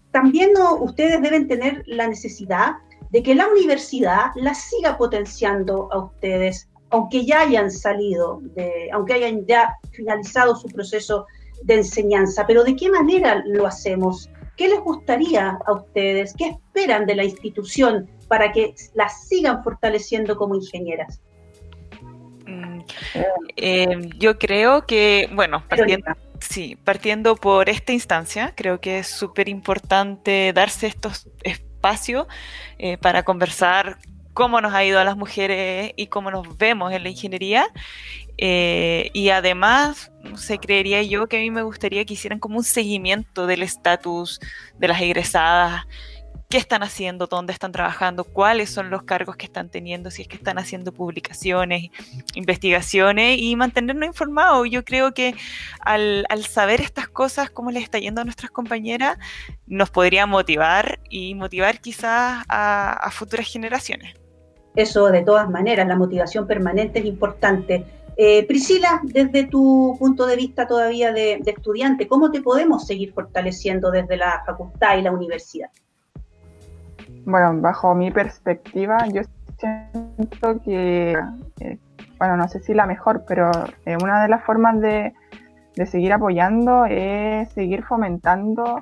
también 0.10 0.54
ustedes 0.80 1.22
deben 1.22 1.48
tener 1.48 1.84
la 1.86 2.08
necesidad 2.08 2.72
de 3.10 3.24
que 3.24 3.36
la 3.36 3.48
universidad 3.48 4.32
la 4.36 4.54
siga 4.54 4.98
potenciando 4.98 5.92
a 5.92 6.00
ustedes, 6.00 6.70
aunque 6.92 7.26
ya 7.26 7.42
hayan 7.42 7.72
salido, 7.72 8.40
de, 8.56 8.90
aunque 8.92 9.14
hayan 9.14 9.46
ya 9.46 9.76
finalizado 9.92 10.56
su 10.56 10.68
proceso 10.68 11.26
de 11.64 11.76
enseñanza. 11.76 12.46
Pero 12.48 12.64
¿de 12.64 12.76
qué 12.76 12.90
manera 12.90 13.44
lo 13.46 13.66
hacemos? 13.66 14.30
¿Qué 14.56 14.68
les 14.68 14.80
gustaría 14.80 15.58
a 15.66 15.74
ustedes? 15.74 16.34
¿Qué 16.38 16.50
esperan 16.50 17.06
de 17.06 17.16
la 17.16 17.24
institución 17.24 18.10
para 18.28 18.52
que 18.52 18.76
la 18.94 19.10
sigan 19.10 19.64
fortaleciendo 19.64 20.36
como 20.36 20.56
ingenieras? 20.56 21.22
Mm, 22.46 22.80
eh, 23.56 24.10
yo 24.18 24.38
creo 24.38 24.86
que, 24.86 25.30
bueno, 25.34 25.64
partiendo, 25.68 26.06
Sí, 26.42 26.78
partiendo 26.86 27.36
por 27.36 27.70
esta 27.70 27.92
instancia, 27.92 28.54
creo 28.56 28.80
que 28.80 29.00
es 29.00 29.08
súper 29.08 29.50
importante 29.50 30.54
darse 30.54 30.88
estos 30.88 31.28
espacios 31.44 31.69
eh, 32.78 32.98
para 32.98 33.24
conversar 33.24 33.98
cómo 34.34 34.62
nos 34.62 34.74
ha 34.74 34.86
ido 34.86 35.00
a 35.00 35.04
las 35.04 35.18
mujeres 35.18 35.92
y 35.96 36.08
cómo 36.08 36.32
nos 36.32 36.58
vemos 36.58 36.94
en 36.94 37.04
la 37.04 37.10
ingeniería. 37.10 37.68
Eh, 38.38 39.10
y 39.14 39.30
además, 39.30 40.12
se 40.36 40.60
creería 40.60 41.02
yo 41.04 41.28
que 41.28 41.38
a 41.38 41.40
mí 41.42 41.52
me 41.52 41.62
gustaría 41.62 42.06
que 42.06 42.14
hicieran 42.14 42.40
como 42.40 42.58
un 42.58 42.64
seguimiento 42.64 43.48
del 43.48 43.64
estatus 43.64 44.40
de 44.78 44.88
las 44.88 45.02
egresadas 45.02 45.86
qué 46.50 46.58
están 46.58 46.82
haciendo, 46.82 47.28
dónde 47.28 47.54
están 47.54 47.72
trabajando, 47.72 48.24
cuáles 48.24 48.72
son 48.72 48.90
los 48.90 49.04
cargos 49.04 49.36
que 49.36 49.46
están 49.46 49.70
teniendo, 49.70 50.10
si 50.10 50.24
es 50.24 50.28
que 50.28 50.36
están 50.36 50.58
haciendo 50.58 50.92
publicaciones, 50.92 51.92
investigaciones 52.34 53.38
y 53.40 53.56
mantenernos 53.56 54.08
informados. 54.08 54.68
Yo 54.68 54.84
creo 54.84 55.14
que 55.14 55.36
al, 55.82 56.26
saber 56.50 56.82
estas 56.82 57.08
cosas, 57.08 57.52
cómo 57.52 57.70
les 57.70 57.84
está 57.84 58.00
yendo 58.00 58.22
a 58.22 58.24
nuestras 58.24 58.50
compañeras, 58.50 59.20
nos 59.68 59.92
podría 59.92 60.26
motivar 60.26 61.00
y 61.08 61.36
motivar 61.36 61.80
quizás 61.80 62.44
a, 62.50 63.10
futuras 63.12 63.48
generaciones. 63.48 64.16
Eso 64.76 65.12
de 65.12 65.22
todas 65.22 65.48
maneras, 65.52 65.88
la 65.88 65.96
motivación 65.96 66.48
permanente 66.48 66.98
es 66.98 67.06
importante. 67.06 67.86
Eh, 68.18 68.44
Priscila, 68.48 69.02
desde 69.04 69.46
tu 69.46 69.96
punto 70.00 70.26
de 70.26 70.36
vista 70.36 70.66
todavía 70.66 71.14
de 71.14 71.44
estudiante, 71.46 72.08
¿cómo 72.08 72.32
te 72.32 72.42
podemos 72.42 72.88
seguir 72.88 73.14
fortaleciendo 73.14 73.92
desde 73.92 74.18
la 74.18 74.42
facultad 74.48 74.98
y 74.98 75.04
la 75.04 75.12
universidad? 75.12 75.70
Bueno, 77.26 77.62
bajo 77.62 77.96
mi 77.96 78.12
perspectiva, 78.12 78.98
yo 79.08 79.22
siento 79.58 80.62
que, 80.64 81.18
eh, 81.60 81.78
bueno, 82.18 82.38
no 82.38 82.48
sé 82.48 82.60
si 82.60 82.74
la 82.74 82.86
mejor, 82.86 83.24
pero 83.28 83.52
eh, 83.86 83.98
una 84.02 84.22
de 84.22 84.30
las 84.30 84.44
formas 84.44 84.80
de, 84.80 85.14
seguir 85.86 86.12
apoyando 86.12 86.84
es 86.84 87.50
seguir 87.54 87.84
fomentando 87.86 88.82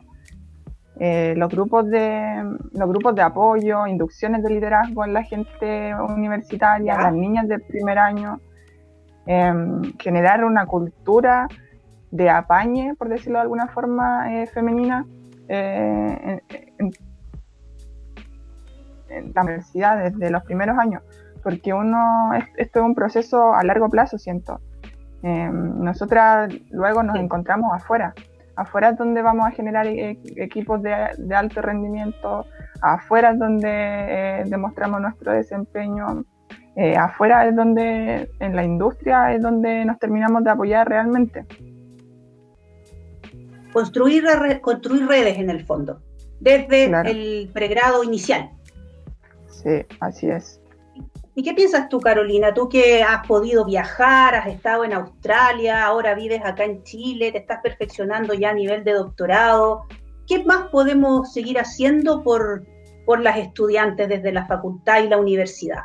eh, 0.99 1.35
los 1.37 1.47
grupos 1.47 1.87
de 1.91 2.43
los 2.71 2.89
grupos 2.89 3.13
de 3.13 3.21
apoyo, 3.21 3.85
inducciones 3.85 4.41
de 4.41 4.49
liderazgo 4.49 5.05
en 5.05 5.13
la 5.13 5.21
gente 5.21 5.93
universitaria, 5.93 6.97
las 6.97 7.13
niñas 7.13 7.47
del 7.47 7.61
primer 7.61 7.99
año, 7.99 8.39
em, 9.27 9.83
generar 9.99 10.43
una 10.43 10.65
cultura 10.65 11.47
de 12.09 12.31
apañe, 12.31 12.95
por 12.95 13.09
decirlo 13.09 13.37
de 13.37 13.43
alguna 13.43 13.67
forma, 13.67 14.25
femenina 14.51 15.05
en, 15.47 16.41
en 16.49 16.66
la 19.09 19.41
universidad 19.41 19.97
desde 19.97 20.29
los 20.29 20.43
primeros 20.43 20.77
años, 20.77 21.03
porque 21.43 21.73
uno, 21.73 22.31
esto 22.57 22.79
es 22.79 22.85
un 22.85 22.95
proceso 22.95 23.53
a 23.53 23.63
largo 23.63 23.89
plazo, 23.89 24.17
siento. 24.17 24.59
Em, 25.23 25.79
nosotras 25.83 26.53
luego 26.71 27.01
nos 27.03 27.17
encontramos 27.17 27.73
afuera, 27.73 28.13
afuera 28.55 28.89
es 28.89 28.97
donde 28.97 29.21
vamos 29.21 29.47
a 29.47 29.51
generar 29.51 29.87
e, 29.87 30.19
equipos 30.35 30.81
de, 30.81 30.93
alto 31.35 31.61
rendimiento, 31.61 32.45
afuera 32.81 33.31
es 33.31 33.39
donde 33.39 33.69
eh, 33.69 34.43
demostramos 34.47 34.99
nuestro 34.99 35.31
desempeño, 35.31 36.25
eh, 36.75 36.95
afuera 36.95 37.47
es 37.47 37.55
donde, 37.55 38.29
en 38.39 38.55
la 38.55 38.63
industria 38.63 39.33
es 39.33 39.41
donde 39.41 39.85
nos 39.85 39.97
terminamos 39.99 40.43
de 40.43 40.51
apoyar 40.51 40.87
realmente. 40.87 41.45
Construir, 43.73 44.25
construir 44.61 45.07
redes 45.07 45.37
en 45.37 45.49
el 45.49 45.65
fondo, 45.65 46.01
desde 46.39 46.85
el 46.85 47.49
pregrado 47.53 48.03
inicial. 48.03 48.51
Sí, 49.67 49.85
así 49.99 50.29
es. 50.29 50.61
¿Y 51.35 51.43
qué 51.43 51.53
piensas 51.53 51.89
tú, 51.89 51.99
Carolina? 51.99 52.53
Tú 52.53 52.69
que 52.69 53.03
has 53.03 53.27
podido 53.27 53.65
viajar, 53.65 54.33
has 54.33 54.47
estado 54.47 54.85
en 54.85 54.93
Australia, 54.93 55.85
ahora 55.85 56.15
vives 56.15 56.41
acá 56.43 56.63
en 56.63 56.83
Chile, 56.83 57.33
te 57.33 57.39
estás 57.39 57.59
perfeccionando 57.61 58.33
ya 58.33 58.51
a 58.51 58.53
nivel 58.53 58.85
de 58.85 58.93
doctorado. 58.93 59.83
¿Qué 60.25 60.43
más 60.45 60.69
podemos 60.69 61.33
seguir 61.33 61.59
haciendo 61.59 62.23
por, 62.23 62.65
por 63.05 63.19
las 63.19 63.37
estudiantes 63.37 64.07
desde 64.07 64.31
la 64.31 64.47
facultad 64.47 65.03
y 65.03 65.09
la 65.09 65.17
universidad? 65.17 65.83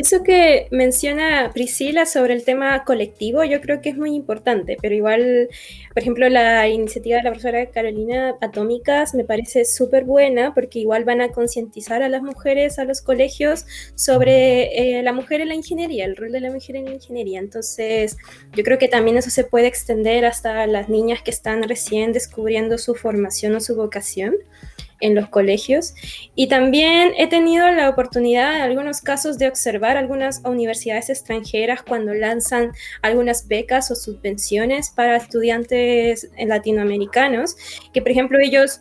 Eso 0.00 0.22
que 0.22 0.66
menciona 0.70 1.50
Priscila 1.52 2.06
sobre 2.06 2.32
el 2.32 2.42
tema 2.42 2.84
colectivo, 2.84 3.44
yo 3.44 3.60
creo 3.60 3.82
que 3.82 3.90
es 3.90 3.98
muy 3.98 4.14
importante, 4.14 4.78
pero 4.80 4.94
igual, 4.94 5.50
por 5.92 6.02
ejemplo, 6.02 6.26
la 6.30 6.66
iniciativa 6.68 7.18
de 7.18 7.24
la 7.24 7.30
profesora 7.32 7.66
Carolina 7.66 8.34
Atómicas 8.40 9.14
me 9.14 9.24
parece 9.24 9.66
súper 9.66 10.04
buena 10.04 10.54
porque 10.54 10.78
igual 10.78 11.04
van 11.04 11.20
a 11.20 11.32
concientizar 11.32 12.02
a 12.02 12.08
las 12.08 12.22
mujeres, 12.22 12.78
a 12.78 12.86
los 12.86 13.02
colegios, 13.02 13.66
sobre 13.94 14.98
eh, 14.98 15.02
la 15.02 15.12
mujer 15.12 15.42
en 15.42 15.48
la 15.48 15.54
ingeniería, 15.54 16.06
el 16.06 16.16
rol 16.16 16.32
de 16.32 16.40
la 16.40 16.50
mujer 16.50 16.76
en 16.76 16.86
la 16.86 16.92
ingeniería. 16.92 17.38
Entonces, 17.38 18.16
yo 18.56 18.64
creo 18.64 18.78
que 18.78 18.88
también 18.88 19.18
eso 19.18 19.28
se 19.28 19.44
puede 19.44 19.66
extender 19.66 20.24
hasta 20.24 20.66
las 20.66 20.88
niñas 20.88 21.20
que 21.20 21.30
están 21.30 21.62
recién 21.64 22.14
descubriendo 22.14 22.78
su 22.78 22.94
formación 22.94 23.54
o 23.54 23.60
su 23.60 23.76
vocación 23.76 24.34
en 25.00 25.14
los 25.14 25.28
colegios. 25.28 25.94
Y 26.34 26.48
también 26.48 27.12
he 27.16 27.26
tenido 27.26 27.70
la 27.70 27.88
oportunidad 27.88 28.56
en 28.56 28.62
algunos 28.62 29.00
casos 29.00 29.38
de 29.38 29.48
observar 29.48 29.96
algunas 29.96 30.42
universidades 30.44 31.10
extranjeras 31.10 31.82
cuando 31.82 32.14
lanzan 32.14 32.72
algunas 33.02 33.48
becas 33.48 33.90
o 33.90 33.94
subvenciones 33.94 34.90
para 34.90 35.16
estudiantes 35.16 36.30
latinoamericanos, 36.38 37.56
que 37.92 38.02
por 38.02 38.10
ejemplo 38.10 38.38
ellos 38.38 38.80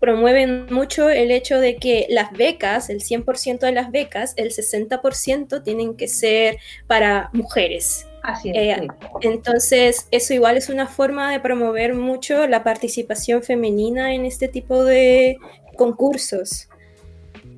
promueven 0.00 0.66
mucho 0.70 1.08
el 1.08 1.30
hecho 1.30 1.60
de 1.60 1.76
que 1.76 2.06
las 2.10 2.32
becas, 2.32 2.90
el 2.90 3.00
100% 3.00 3.60
de 3.60 3.72
las 3.72 3.90
becas, 3.90 4.34
el 4.36 4.50
60% 4.50 5.62
tienen 5.62 5.96
que 5.96 6.08
ser 6.08 6.58
para 6.86 7.30
mujeres. 7.32 8.07
Así 8.22 8.50
es, 8.50 8.56
eh, 8.56 8.88
Entonces, 9.20 10.08
eso 10.10 10.34
igual 10.34 10.56
es 10.56 10.68
una 10.68 10.86
forma 10.86 11.30
de 11.32 11.40
promover 11.40 11.94
mucho 11.94 12.46
la 12.46 12.62
participación 12.64 13.42
femenina 13.42 14.14
en 14.14 14.24
este 14.24 14.48
tipo 14.48 14.84
de 14.84 15.38
concursos. 15.76 16.68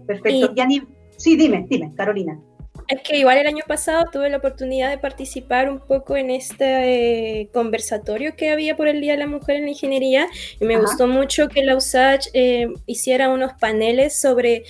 Perfecto. 0.06 0.52
sí, 1.16 1.36
dime, 1.36 1.66
dime, 1.68 1.92
Carolina. 1.96 2.38
Es 2.90 3.02
que 3.02 3.18
igual 3.18 3.38
el 3.38 3.46
año 3.46 3.62
pasado 3.68 4.06
tuve 4.10 4.28
la 4.30 4.38
oportunidad 4.38 4.90
de 4.90 4.98
participar 4.98 5.70
un 5.70 5.78
poco 5.78 6.16
en 6.16 6.30
este 6.30 7.42
eh, 7.42 7.48
conversatorio 7.52 8.34
que 8.34 8.50
había 8.50 8.76
por 8.76 8.88
el 8.88 9.00
Día 9.00 9.12
de 9.12 9.18
la 9.18 9.28
Mujer 9.28 9.56
en 9.56 9.64
la 9.64 9.70
Ingeniería 9.70 10.26
y 10.60 10.64
me 10.64 10.76
gustó 10.76 11.06
mucho 11.06 11.48
que 11.48 11.62
la 11.62 11.76
USACH 11.76 12.30
eh, 12.32 12.66
hiciera 12.86 13.28
unos 13.28 13.52
paneles 13.60 14.20
sobre 14.20 14.64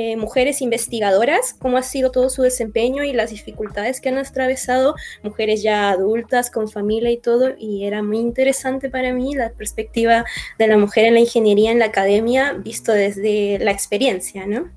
eh, 0.00 0.16
mujeres 0.16 0.62
investigadoras, 0.62 1.56
cómo 1.58 1.76
ha 1.76 1.82
sido 1.82 2.12
todo 2.12 2.30
su 2.30 2.42
desempeño 2.42 3.02
y 3.02 3.12
las 3.12 3.30
dificultades 3.30 4.00
que 4.00 4.08
han 4.08 4.16
atravesado, 4.16 4.94
mujeres 5.24 5.60
ya 5.60 5.90
adultas, 5.90 6.52
con 6.52 6.68
familia 6.68 7.10
y 7.10 7.16
todo, 7.18 7.54
y 7.58 7.84
era 7.84 8.00
muy 8.00 8.18
interesante 8.18 8.90
para 8.90 9.12
mí 9.12 9.34
la 9.34 9.50
perspectiva 9.50 10.24
de 10.56 10.68
la 10.68 10.78
mujer 10.78 11.06
en 11.06 11.14
la 11.14 11.20
ingeniería 11.20 11.72
en 11.72 11.80
la 11.80 11.86
academia, 11.86 12.52
visto 12.52 12.92
desde 12.92 13.58
la 13.58 13.72
experiencia, 13.72 14.46
¿no? 14.46 14.70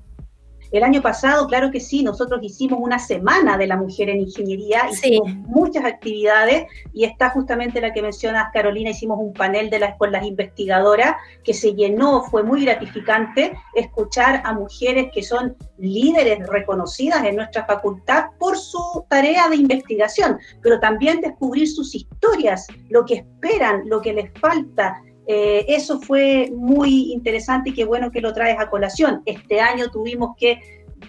El 0.72 0.84
año 0.84 1.02
pasado, 1.02 1.46
claro 1.46 1.70
que 1.70 1.80
sí, 1.80 2.02
nosotros 2.02 2.40
hicimos 2.42 2.80
una 2.82 2.98
semana 2.98 3.58
de 3.58 3.66
la 3.66 3.76
mujer 3.76 4.08
en 4.08 4.20
ingeniería, 4.20 4.88
hicimos 4.90 5.30
muchas 5.46 5.84
actividades 5.84 6.64
y 6.94 7.04
está 7.04 7.28
justamente 7.28 7.82
la 7.82 7.92
que 7.92 8.00
mencionas, 8.00 8.48
Carolina, 8.54 8.88
hicimos 8.88 9.18
un 9.20 9.34
panel 9.34 9.68
de 9.68 9.78
las, 9.78 9.98
con 9.98 10.10
las 10.10 10.24
investigadoras 10.24 11.16
que 11.44 11.52
se 11.52 11.74
llenó, 11.74 12.22
fue 12.22 12.42
muy 12.42 12.64
gratificante 12.64 13.52
escuchar 13.74 14.40
a 14.46 14.54
mujeres 14.54 15.10
que 15.12 15.22
son 15.22 15.54
líderes 15.76 16.46
reconocidas 16.48 17.22
en 17.24 17.36
nuestra 17.36 17.66
facultad 17.66 18.30
por 18.38 18.56
su 18.56 19.04
tarea 19.10 19.50
de 19.50 19.56
investigación, 19.56 20.38
pero 20.62 20.80
también 20.80 21.20
descubrir 21.20 21.68
sus 21.68 21.94
historias, 21.94 22.66
lo 22.88 23.04
que 23.04 23.16
esperan, 23.16 23.82
lo 23.90 24.00
que 24.00 24.14
les 24.14 24.32
falta, 24.40 25.02
eh, 25.26 25.64
eso 25.68 26.00
fue 26.00 26.50
muy 26.54 27.12
interesante 27.12 27.70
y 27.70 27.74
qué 27.74 27.84
bueno 27.84 28.10
que 28.10 28.20
lo 28.20 28.32
traes 28.32 28.58
a 28.58 28.68
colación. 28.68 29.22
Este 29.26 29.60
año 29.60 29.90
tuvimos 29.90 30.36
que 30.36 30.60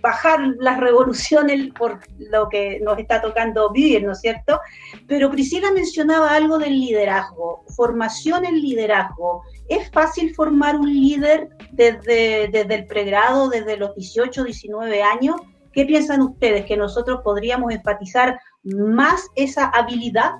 bajar 0.01 0.39
las 0.59 0.79
revoluciones 0.79 1.71
por 1.77 1.99
lo 2.17 2.49
que 2.49 2.79
nos 2.81 2.97
está 2.99 3.21
tocando 3.21 3.71
vivir, 3.71 4.03
¿no 4.03 4.13
es 4.13 4.21
cierto? 4.21 4.59
Pero 5.07 5.29
Priscila 5.29 5.71
mencionaba 5.71 6.31
algo 6.31 6.57
del 6.57 6.79
liderazgo, 6.79 7.63
formación 7.75 8.45
en 8.45 8.61
liderazgo. 8.61 9.43
¿Es 9.69 9.89
fácil 9.91 10.33
formar 10.33 10.75
un 10.75 10.91
líder 10.91 11.49
desde, 11.71 12.47
desde 12.49 12.75
el 12.75 12.85
pregrado, 12.85 13.49
desde 13.49 13.77
los 13.77 13.95
18, 13.95 14.43
19 14.43 15.03
años? 15.03 15.35
¿Qué 15.71 15.85
piensan 15.85 16.21
ustedes? 16.21 16.65
¿Que 16.65 16.77
nosotros 16.77 17.21
podríamos 17.23 17.71
enfatizar 17.71 18.39
más 18.63 19.27
esa 19.35 19.65
habilidad 19.69 20.33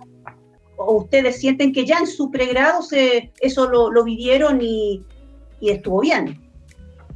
o 0.85 0.97
ustedes 0.97 1.39
sienten 1.39 1.71
que 1.71 1.85
ya 1.85 1.97
en 1.99 2.07
su 2.07 2.31
pregrado 2.31 2.81
se, 2.81 3.31
eso 3.39 3.69
lo, 3.69 4.03
vivieron 4.03 4.59
y, 4.61 5.03
estuvo 5.61 6.01
bien? 6.01 6.39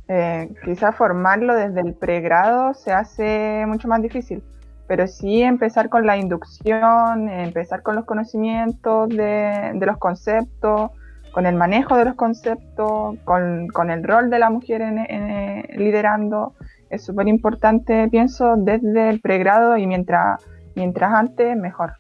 Eh, 0.07 0.49
quizás 0.63 0.95
formarlo 0.95 1.53
desde 1.53 1.81
el 1.81 1.93
pregrado 1.93 2.73
se 2.73 2.93
hace 2.93 3.65
mucho 3.67 3.89
más 3.89 4.01
difícil, 4.01 4.41
pero 4.87 5.05
sí 5.05 5.41
empezar 5.41 5.89
con 5.89 6.05
la 6.05 6.17
inducción, 6.17 7.29
empezar 7.29 7.83
con 7.83 7.95
los 7.95 8.05
conocimientos 8.05 9.09
de, 9.09 9.77
los 9.81 9.97
conceptos, 9.97 10.91
con 11.33 11.45
el 11.45 11.55
manejo 11.55 11.97
de 11.97 12.05
los 12.05 12.15
conceptos, 12.15 13.17
con, 13.25 13.89
el 13.91 14.03
rol 14.03 14.29
de 14.29 14.39
la 14.39 14.49
mujer 14.49 14.81
en, 14.81 15.65
liderando, 15.77 16.53
es 16.89 17.03
súper 17.03 17.27
importante, 17.27 18.07
pienso, 18.09 18.55
desde 18.55 19.09
el 19.09 19.19
pregrado 19.19 19.75
y 19.75 19.85
mientras, 19.87 20.41
mientras 20.75 21.13
antes, 21.13 21.57
mejor. 21.57 21.93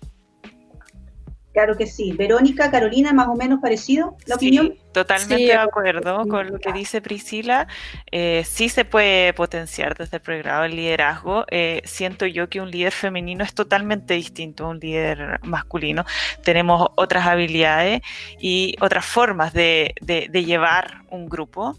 Claro 1.57 1.75
que 1.75 1.87
sí. 1.87 2.11
Verónica, 2.11 2.69
Carolina, 2.69 3.13
más 3.13 3.29
o 3.29 3.33
menos 3.33 3.59
parecido 3.59 4.15
la 4.27 4.35
opinión. 4.35 4.75
Totalmente 4.91 5.45
de 5.45 5.53
acuerdo 5.53 6.27
con 6.27 6.51
lo 6.51 6.59
que 6.59 6.71
dice 6.71 7.01
Priscila. 7.01 7.67
Eh, 8.11 8.43
sí 8.45 8.69
se 8.69 8.85
puede 8.85 9.33
potenciar 9.33 9.97
desde 9.97 10.17
el 10.17 10.21
programa 10.21 10.67
el 10.67 10.75
liderazgo. 10.75 11.45
Eh, 11.49 11.81
siento 11.83 12.27
yo 12.27 12.47
que 12.47 12.61
un 12.61 12.69
líder 12.69 12.91
femenino 12.91 13.43
es 13.43 13.55
totalmente 13.55 14.13
distinto 14.13 14.65
a 14.65 14.69
un 14.69 14.77
líder 14.77 15.39
masculino. 15.41 16.05
Tenemos 16.43 16.89
otras 16.93 17.25
habilidades 17.25 18.01
y 18.39 18.75
otras 18.79 19.07
formas 19.07 19.51
de, 19.51 19.95
llevar 20.31 21.05
un 21.09 21.27
grupo. 21.27 21.75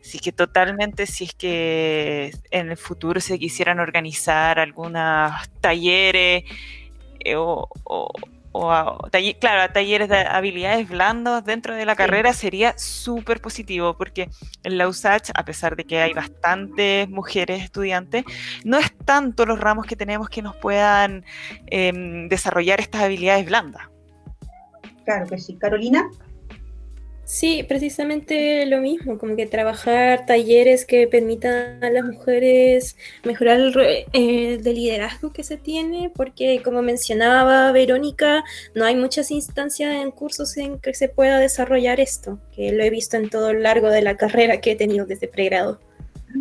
Así 0.00 0.18
que 0.18 0.32
totalmente 0.32 1.06
si 1.06 1.22
es 1.22 1.34
que 1.34 2.32
en 2.50 2.70
el 2.70 2.76
futuro 2.76 3.20
se 3.20 3.38
quisieran 3.38 3.78
organizar 3.78 4.58
algunos 4.58 5.30
talleres 5.60 6.42
eh, 7.20 7.36
o 7.36 7.68
o 7.84 8.08
a, 8.54 8.98
claro, 9.38 9.62
a 9.62 9.72
talleres 9.72 10.08
de 10.08 10.18
habilidades 10.18 10.88
blandos 10.88 11.44
dentro 11.44 11.74
de 11.74 11.86
la 11.86 11.94
carrera 11.94 12.32
sería 12.32 12.76
súper 12.76 13.40
positivo 13.40 13.96
porque 13.96 14.28
en 14.64 14.78
la 14.78 14.88
USACH, 14.88 15.30
a 15.34 15.44
pesar 15.44 15.76
de 15.76 15.84
que 15.84 16.00
hay 16.00 16.12
bastantes 16.12 17.08
mujeres 17.08 17.62
estudiantes, 17.62 18.24
no 18.64 18.78
es 18.78 18.92
tanto 19.04 19.46
los 19.46 19.60
ramos 19.60 19.86
que 19.86 19.96
tenemos 19.96 20.28
que 20.28 20.42
nos 20.42 20.56
puedan 20.56 21.24
em, 21.66 22.28
desarrollar 22.28 22.80
estas 22.80 23.02
habilidades 23.02 23.46
blandas. 23.46 23.82
Claro 25.04 25.26
que 25.26 25.38
sí. 25.38 25.56
Carolina. 25.56 26.08
Sí, 27.32 27.62
precisamente 27.62 28.66
lo 28.66 28.80
mismo, 28.80 29.16
como 29.16 29.36
que 29.36 29.46
trabajar 29.46 30.26
talleres 30.26 30.84
que 30.84 31.06
permitan 31.06 31.78
a 31.80 31.88
las 31.88 32.04
mujeres 32.04 32.96
mejorar 33.24 33.60
el 33.60 33.72
eh, 34.12 34.58
de 34.60 34.72
liderazgo 34.72 35.32
que 35.32 35.44
se 35.44 35.56
tiene, 35.56 36.10
porque 36.12 36.60
como 36.60 36.82
mencionaba 36.82 37.70
Verónica, 37.70 38.42
no 38.74 38.84
hay 38.84 38.96
muchas 38.96 39.30
instancias 39.30 39.94
en 39.94 40.10
cursos 40.10 40.56
en 40.56 40.80
que 40.80 40.92
se 40.92 41.08
pueda 41.08 41.38
desarrollar 41.38 42.00
esto, 42.00 42.40
que 42.50 42.72
lo 42.72 42.82
he 42.82 42.90
visto 42.90 43.16
en 43.16 43.30
todo 43.30 43.52
lo 43.52 43.60
largo 43.60 43.90
de 43.90 44.02
la 44.02 44.16
carrera 44.16 44.60
que 44.60 44.72
he 44.72 44.76
tenido 44.76 45.06
desde 45.06 45.28
pregrado. 45.28 45.78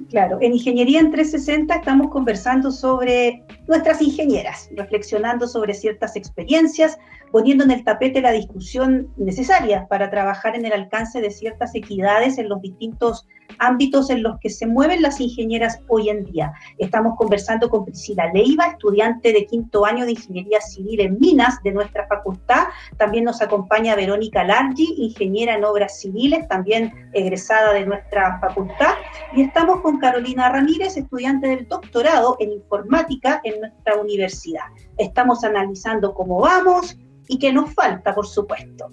Claro, 0.09 0.39
en 0.41 0.53
Ingeniería 0.53 0.99
en 0.99 1.11
360 1.11 1.75
estamos 1.75 2.09
conversando 2.09 2.71
sobre 2.71 3.43
nuestras 3.67 4.01
ingenieras, 4.01 4.69
reflexionando 4.75 5.47
sobre 5.47 5.73
ciertas 5.73 6.15
experiencias, 6.15 6.97
poniendo 7.31 7.63
en 7.63 7.71
el 7.71 7.83
tapete 7.83 8.21
la 8.21 8.31
discusión 8.31 9.13
necesaria 9.17 9.87
para 9.87 10.09
trabajar 10.09 10.55
en 10.55 10.65
el 10.65 10.73
alcance 10.73 11.21
de 11.21 11.31
ciertas 11.31 11.75
equidades 11.75 12.37
en 12.37 12.49
los 12.49 12.61
distintos 12.61 13.27
ámbitos 13.57 14.09
en 14.09 14.23
los 14.23 14.39
que 14.39 14.49
se 14.49 14.67
mueven 14.67 15.01
las 15.01 15.19
ingenieras 15.19 15.81
hoy 15.87 16.09
en 16.09 16.25
día. 16.25 16.53
Estamos 16.77 17.15
conversando 17.17 17.69
con 17.69 17.85
Priscila 17.85 18.31
Leiva, 18.33 18.67
estudiante 18.67 19.33
de 19.33 19.45
quinto 19.45 19.85
año 19.85 20.05
de 20.05 20.11
Ingeniería 20.11 20.61
Civil 20.61 20.99
en 20.99 21.19
Minas 21.19 21.61
de 21.63 21.71
nuestra 21.71 22.07
facultad. 22.07 22.67
También 22.97 23.23
nos 23.23 23.41
acompaña 23.41 23.95
Verónica 23.95 24.43
Largi, 24.43 24.95
ingeniera 24.97 25.55
en 25.55 25.63
obras 25.63 25.99
civiles, 25.99 26.47
también 26.47 26.93
egresada 27.13 27.73
de 27.73 27.85
nuestra 27.85 28.39
facultad. 28.39 28.93
Y 29.35 29.41
estamos 29.41 29.81
con 29.81 29.99
Carolina 29.99 30.49
Ramírez, 30.49 30.97
estudiante 30.97 31.47
del 31.47 31.67
doctorado 31.67 32.37
en 32.39 32.51
informática 32.51 33.41
en 33.43 33.61
nuestra 33.61 33.95
universidad. 33.95 34.65
Estamos 34.97 35.43
analizando 35.43 36.13
cómo 36.13 36.39
vamos 36.41 36.97
y 37.27 37.37
qué 37.39 37.53
nos 37.53 37.73
falta, 37.73 38.13
por 38.13 38.27
supuesto. 38.27 38.91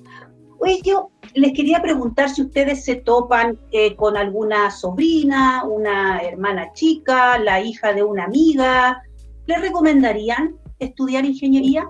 Oye, 0.58 0.80
yo 0.82 1.10
les 1.34 1.52
quería 1.52 1.82
preguntar 1.82 2.30
si 2.30 2.42
ustedes 2.42 2.84
se 2.84 2.96
topan 2.96 3.58
eh, 3.72 3.94
con 3.94 4.16
alguna 4.16 4.70
sobrina, 4.70 5.64
una 5.64 6.18
hermana 6.20 6.72
chica, 6.72 7.38
la 7.38 7.60
hija 7.60 7.92
de 7.92 8.02
una 8.02 8.24
amiga. 8.24 9.02
¿Les 9.46 9.60
recomendarían 9.60 10.56
estudiar 10.78 11.24
ingeniería? 11.24 11.84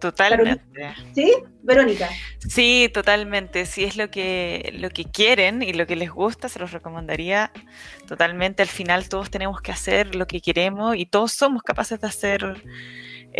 Totalmente. 0.00 0.94
¿Sí? 1.14 1.34
Verónica. 1.62 2.08
Sí, 2.48 2.88
totalmente. 2.92 3.66
Si 3.66 3.84
es 3.84 3.96
lo 3.96 4.10
que, 4.10 4.72
lo 4.78 4.90
que 4.90 5.04
quieren 5.04 5.62
y 5.62 5.72
lo 5.72 5.86
que 5.86 5.96
les 5.96 6.10
gusta, 6.10 6.48
se 6.48 6.58
los 6.58 6.72
recomendaría 6.72 7.50
totalmente. 8.06 8.62
Al 8.62 8.68
final 8.68 9.08
todos 9.08 9.30
tenemos 9.30 9.60
que 9.60 9.72
hacer 9.72 10.14
lo 10.14 10.26
que 10.26 10.40
queremos 10.40 10.96
y 10.96 11.06
todos 11.06 11.32
somos 11.32 11.62
capaces 11.62 12.00
de 12.00 12.06
hacer 12.06 12.62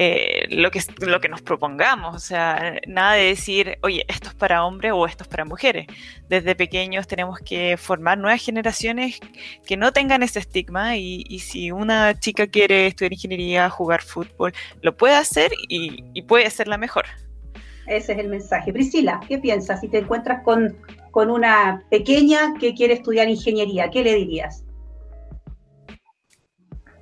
eh, 0.00 0.46
lo, 0.50 0.70
que, 0.70 0.80
lo 1.00 1.20
que 1.20 1.28
nos 1.28 1.42
propongamos. 1.42 2.14
O 2.14 2.20
sea, 2.20 2.76
nada 2.86 3.14
de 3.14 3.24
decir, 3.24 3.78
oye, 3.82 4.04
esto 4.06 4.28
es 4.28 4.34
para 4.36 4.64
hombres 4.64 4.92
o 4.94 5.04
esto 5.06 5.24
es 5.24 5.28
para 5.28 5.44
mujeres. 5.44 5.88
Desde 6.28 6.54
pequeños 6.54 7.08
tenemos 7.08 7.40
que 7.40 7.76
formar 7.76 8.16
nuevas 8.16 8.40
generaciones 8.40 9.18
que 9.66 9.76
no 9.76 9.92
tengan 9.92 10.22
ese 10.22 10.38
estigma 10.38 10.96
y, 10.96 11.40
si 11.40 11.72
una 11.72 12.16
chica 12.16 12.46
quiere 12.46 12.86
estudiar 12.86 13.12
ingeniería, 13.12 13.70
jugar 13.70 14.02
fútbol, 14.02 14.52
lo 14.82 14.96
puede 14.96 15.16
hacer 15.16 15.50
y, 15.68 16.04
y 16.14 16.22
puede 16.22 16.48
ser 16.50 16.68
la 16.68 16.78
mejor. 16.78 17.06
Ese 17.88 18.12
es 18.12 18.18
el 18.20 18.28
mensaje. 18.28 18.72
Priscila, 18.72 19.18
¿qué 19.26 19.38
piensas 19.38 19.80
si 19.80 19.88
te 19.88 19.98
encuentras 19.98 20.44
con, 20.44 20.76
con 21.10 21.28
una 21.28 21.82
pequeña 21.90 22.54
que 22.60 22.72
quiere 22.72 22.94
estudiar 22.94 23.28
ingeniería? 23.28 23.90
¿Qué 23.90 24.04
le 24.04 24.14
dirías? 24.14 24.64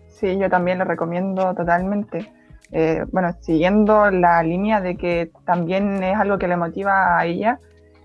Sí, 0.09 0.38
yo 0.38 0.48
también 0.48 0.78
lo 0.78 0.87
recomiendo 0.87 1.54
totalmente. 1.54 2.32
Eh, 2.72 3.05
bueno, 3.12 3.33
siguiendo 3.40 4.11
la 4.11 4.42
línea 4.42 4.81
de 4.81 4.96
que 4.96 5.31
también 5.44 6.02
es 6.02 6.16
algo 6.16 6.38
que 6.38 6.48
le 6.48 6.57
motiva 6.57 7.18
a 7.18 7.24
ella, 7.24 7.61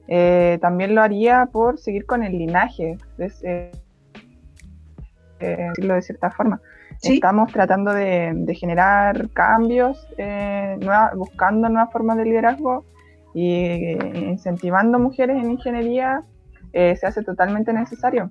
eh, 0.07 0.59
también 0.61 0.93
lo 0.93 1.01
haría 1.01 1.47
por 1.51 1.79
seguir 1.79 2.05
con 2.05 2.23
el 2.23 2.37
linaje, 2.37 2.97
eh, 3.43 3.71
decirlo 5.39 5.95
de 5.95 6.01
cierta 6.01 6.31
forma. 6.31 6.61
Estamos 7.01 7.51
tratando 7.51 7.93
de, 7.93 8.53
generar 8.53 9.29
cambios, 9.31 10.07
buscando 11.15 11.67
nuevas 11.67 11.91
formas 11.91 12.17
de 12.17 12.25
liderazgo 12.25 12.85
y 13.33 13.97
incentivando 14.19 14.99
mujeres 14.99 15.43
en 15.43 15.51
ingeniería 15.51 16.23
se 16.71 17.07
hace 17.07 17.23
totalmente 17.23 17.73
necesario. 17.73 18.29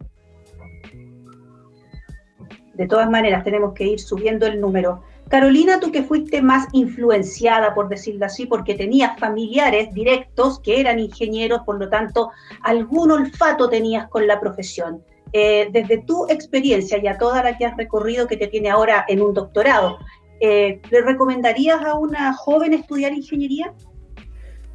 De 2.81 2.87
todas 2.87 3.11
maneras, 3.11 3.45
tenemos 3.45 3.75
que 3.75 3.87
ir 3.87 4.01
subiendo 4.01 4.47
el 4.47 4.59
número. 4.59 5.03
Carolina, 5.31 5.79
tú 5.79 5.93
que 5.93 6.03
fuiste 6.03 6.43
más 6.43 6.67
influenciada, 6.73 7.73
por 7.73 7.89
decirlo 7.89 8.27
así, 8.27 8.47
porque 8.47 8.75
tenías 8.75 9.17
familiares 9.17 9.95
directos 9.95 10.59
que 10.59 10.81
eran 10.81 10.99
ingenieros, 10.99 11.61
por 11.65 11.79
lo 11.79 11.89
tanto, 11.89 12.31
algún 12.63 13.13
olfato 13.13 13.69
tenías 13.69 14.09
con 14.09 14.27
la 14.27 14.41
profesión. 14.41 15.05
Eh, 15.33 15.69
desde 15.71 15.99
tu 15.99 16.27
experiencia 16.29 16.99
y 16.99 17.07
a 17.07 17.17
toda 17.17 17.45
la 17.45 17.57
que 17.57 17.65
has 17.65 17.77
recorrido 17.77 18.27
que 18.27 18.37
te 18.37 18.49
tiene 18.49 18.71
ahora 18.71 19.05
en 19.07 19.23
un 19.23 19.33
doctorado, 19.33 19.99
eh, 20.41 20.81
¿le 20.91 21.01
recomendarías 21.03 21.81
a 21.81 21.95
una 21.95 22.35
joven 22.35 22.75
estudiar 22.75 23.13
ingeniería? 23.13 23.73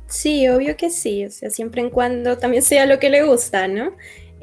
Sí, 0.08 0.48
obvio 0.48 0.78
que 0.78 0.90
sí, 0.90 1.26
o 1.26 1.32
sea, 1.32 1.50
siempre 1.50 1.82
en 1.82 1.90
cuando 1.90 2.38
también 2.38 2.64
sea 2.64 2.86
lo 2.86 2.98
que 3.00 3.10
le 3.10 3.24
gusta, 3.24 3.68
¿no? 3.68 3.92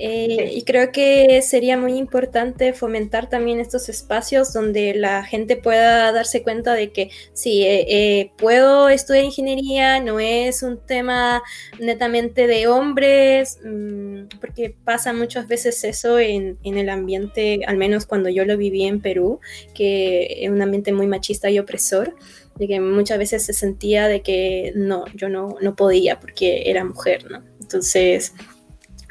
Eh, 0.05 0.51
y 0.53 0.63
creo 0.63 0.91
que 0.91 1.41
sería 1.43 1.79
muy 1.79 1.93
importante 1.93 2.73
fomentar 2.73 3.29
también 3.29 3.61
estos 3.61 3.89
espacios 3.89 4.53
donde 4.53 4.95
la 4.95 5.23
gente 5.23 5.57
pueda 5.57 6.11
darse 6.11 6.43
cuenta 6.43 6.75
de 6.75 6.91
que 6.91 7.11
sí, 7.35 7.63
eh, 7.63 7.87
eh, 7.89 8.33
puedo 8.37 8.89
estudiar 8.89 9.23
ingeniería, 9.23 10.01
no 10.01 10.19
es 10.19 10.65
un 10.65 10.85
tema 10.85 11.41
netamente 11.79 12.49
de 12.49 12.67
hombres, 12.67 13.61
mm, 13.65 14.39
porque 14.41 14.75
pasa 14.83 15.13
muchas 15.13 15.47
veces 15.47 15.85
eso 15.85 16.19
en, 16.19 16.59
en, 16.65 16.79
el 16.79 16.89
ambiente, 16.89 17.61
al 17.65 17.77
menos 17.77 18.05
cuando 18.05 18.29
yo 18.29 18.45
lo 18.45 18.57
viví 18.57 18.83
en 18.83 19.01
Perú, 19.01 19.39
que 19.73 20.45
es 20.45 20.51
un 20.51 20.63
ambiente 20.63 20.93
muy 20.93 21.07
machista 21.07 21.49
y 21.49 21.61
opresor 21.61 22.17
de 22.57 22.67
que 22.67 22.81
muchas 22.81 23.19
veces 23.19 23.45
se 23.45 23.53
sentía 23.53 24.09
de 24.09 24.21
que 24.23 24.73
no, 24.75 25.05
yo 25.15 25.29
no, 25.29 25.55
no 25.61 25.77
podía 25.77 26.19
porque 26.19 26.65
era 26.67 26.85
mujer, 26.85 27.31
¿no? 27.31 27.43
Entonces, 27.61 28.35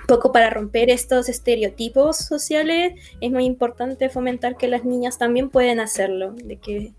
poco 0.08 0.32
para 0.32 0.50
romper 0.50 0.90
estos 0.90 1.30
estereotipos 1.30 2.18
sociales, 2.18 2.94
es 3.22 3.32
muy 3.32 3.46
importante 3.46 4.10
fomentar 4.10 4.58
que 4.58 4.68
las 4.68 4.86
niñas 4.86 5.18
también 5.18 5.50
pueden 5.50 5.80
hacerlo, 5.80 6.34
de 6.34 6.58
que 6.58 6.94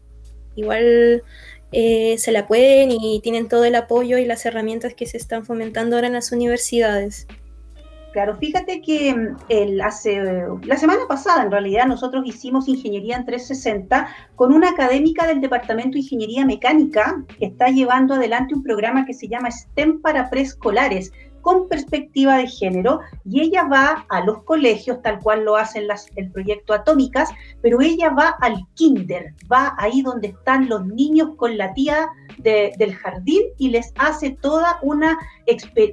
igual 0.55 1.23
eh, 1.73 2.17
se 2.19 2.33
la 2.33 2.47
pueden 2.47 2.91
y 2.91 3.21
tienen 3.23 3.49
todo 3.49 3.65
el 3.65 3.75
apoyo 3.75 4.19
y 4.19 4.25
las 4.25 4.45
herramientas 4.45 4.95
que 4.95 5.07
se 5.07 5.17
están 5.17 5.45
fomentando 5.45 5.97
ahora 5.97 6.09
en 6.09 6.15
las 6.15 6.33
universidades. 6.33 7.27
Claro, 8.12 8.37
fíjate 8.37 8.83
que 8.83 9.15
mm, 9.15 9.37
el, 9.49 9.81
hace, 9.81 10.23
la 10.65 10.77
semana 10.77 11.03
pasada, 11.09 11.45
en 11.45 11.51
realidad, 11.51 11.87
nosotros 11.87 12.25
hicimos 12.27 12.69
Ingeniería 12.69 13.17
en 13.17 13.25
360 13.25 14.07
con 14.37 14.53
una 14.53 14.69
académica 14.69 15.27
del 15.27 15.41
Departamento 15.41 15.93
de 15.93 16.01
Ingeniería 16.01 16.45
Mecánica 16.45 17.25
que 17.38 17.47
está 17.47 17.69
llevando 17.69 18.15
adelante 18.15 18.55
un 18.55 18.62
programa 18.62 19.07
que 19.07 19.15
se 19.15 19.29
llama 19.29 19.51
STEM 19.51 20.03
para 20.03 20.29
preescolares 20.29 21.11
con 21.42 21.68
perspectiva 21.68 22.38
de 22.38 22.46
género 22.46 23.00
y 23.24 23.42
ella 23.42 23.64
va 23.64 24.07
a 24.09 24.24
los 24.24 24.44
colegios, 24.44 25.02
tal 25.02 25.18
cual 25.18 25.44
lo 25.44 25.57
hacen 25.57 25.87
las, 25.87 26.07
el 26.16 26.31
proyecto 26.31 26.72
Atómicas, 26.72 27.28
pero 27.61 27.81
ella 27.81 28.11
va 28.11 28.37
al 28.40 28.66
kinder, 28.74 29.35
va 29.52 29.74
ahí 29.78 30.02
donde 30.02 30.28
están 30.28 30.68
los 30.68 30.87
niños 30.87 31.31
con 31.37 31.59
la 31.59 31.74
tía 31.74 32.09
del 32.38 32.94
jardín 32.94 33.42
y 33.59 33.68
les 33.68 33.92
hace 33.96 34.31
toda 34.31 34.78
una, 34.83 35.18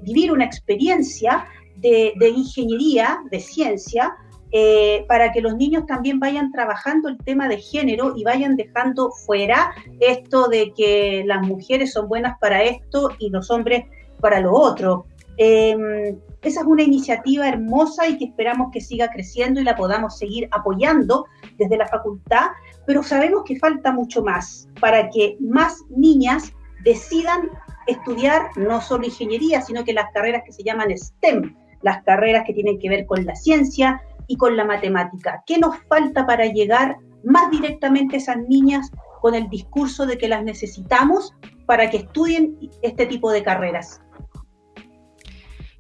vivir 0.04 0.32
una 0.32 0.46
experiencia 0.46 1.46
de, 1.78 2.30
ingeniería, 2.30 3.22
de 3.30 3.40
ciencia, 3.40 4.16
eh, 4.52 5.06
para 5.08 5.32
que 5.32 5.42
los 5.42 5.56
niños 5.56 5.86
también 5.86 6.20
vayan 6.20 6.52
trabajando 6.52 7.08
el 7.08 7.18
tema 7.18 7.48
de 7.48 7.58
género 7.58 8.14
y 8.16 8.24
vayan 8.24 8.56
dejando 8.56 9.12
fuera 9.12 9.72
esto 10.00 10.48
de 10.48 10.74
que 10.74 11.24
las 11.26 11.46
mujeres 11.46 11.94
son 11.94 12.08
buenas 12.08 12.40
para 12.40 12.64
esto 12.64 13.12
y 13.20 13.30
los 13.30 13.52
hombres 13.52 13.86
para 14.20 14.40
lo 14.40 14.54
otro. 14.54 15.06
Em, 15.42 16.20
esa 16.42 16.60
es 16.60 16.66
una 16.66 16.84
iniciativa 16.84 17.48
hermosa 17.48 18.10
y 18.10 18.18
que 18.18 18.26
esperamos 18.26 18.72
que 18.74 18.82
siga 18.82 19.10
creciendo 19.10 19.62
y 19.62 19.64
la 19.64 19.78
podamos 19.78 20.18
seguir 20.18 20.50
apoyando 20.52 21.28
desde 21.58 21.78
la 21.78 21.88
facultad, 21.88 22.48
pero 22.86 23.04
sabemos 23.04 23.44
que 23.46 23.58
falta 23.58 23.94
mucho 23.94 24.22
más 24.22 24.68
para 24.82 25.10
que 25.10 25.38
más 25.40 25.78
niñas 25.90 26.52
decidan 26.84 27.50
estudiar 27.88 28.50
no 28.58 28.82
solo 28.82 29.06
ingeniería, 29.06 29.62
sino 29.62 29.86
que 29.86 29.94
las 29.94 30.12
carreras 30.14 30.44
que 30.46 30.52
se 30.52 30.64
llaman 30.64 30.92
STEM, 30.92 31.56
las 31.84 32.04
carreras 32.04 32.44
que 32.46 32.54
tienen 32.54 32.78
que 32.78 32.90
ver 32.90 33.06
con 33.06 33.26
la 33.26 33.36
ciencia 33.36 34.02
y 34.28 34.36
con 34.36 34.58
la 34.58 34.66
matemática. 34.66 35.42
¿Qué 35.46 35.58
nos 35.58 35.78
falta 35.88 36.28
para 36.28 36.48
llegar 36.48 36.98
más 37.24 37.50
directamente 37.50 38.18
a 38.18 38.20
esas 38.20 38.38
niñas 38.50 38.92
con 39.22 39.36
el 39.36 39.48
discurso 39.48 40.06
de 40.06 40.18
que 40.18 40.28
las 40.28 40.44
necesitamos 40.44 41.34
para 41.66 41.90
que 41.90 41.98
estudien 41.98 42.58
este 42.82 43.06
tipo 43.06 43.32
de 43.32 43.42
carreras? 43.42 44.02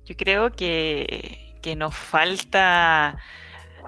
Yo 0.09 0.15
creo 0.17 0.51
que, 0.51 1.53
nos 1.77 1.95
falta 1.95 3.15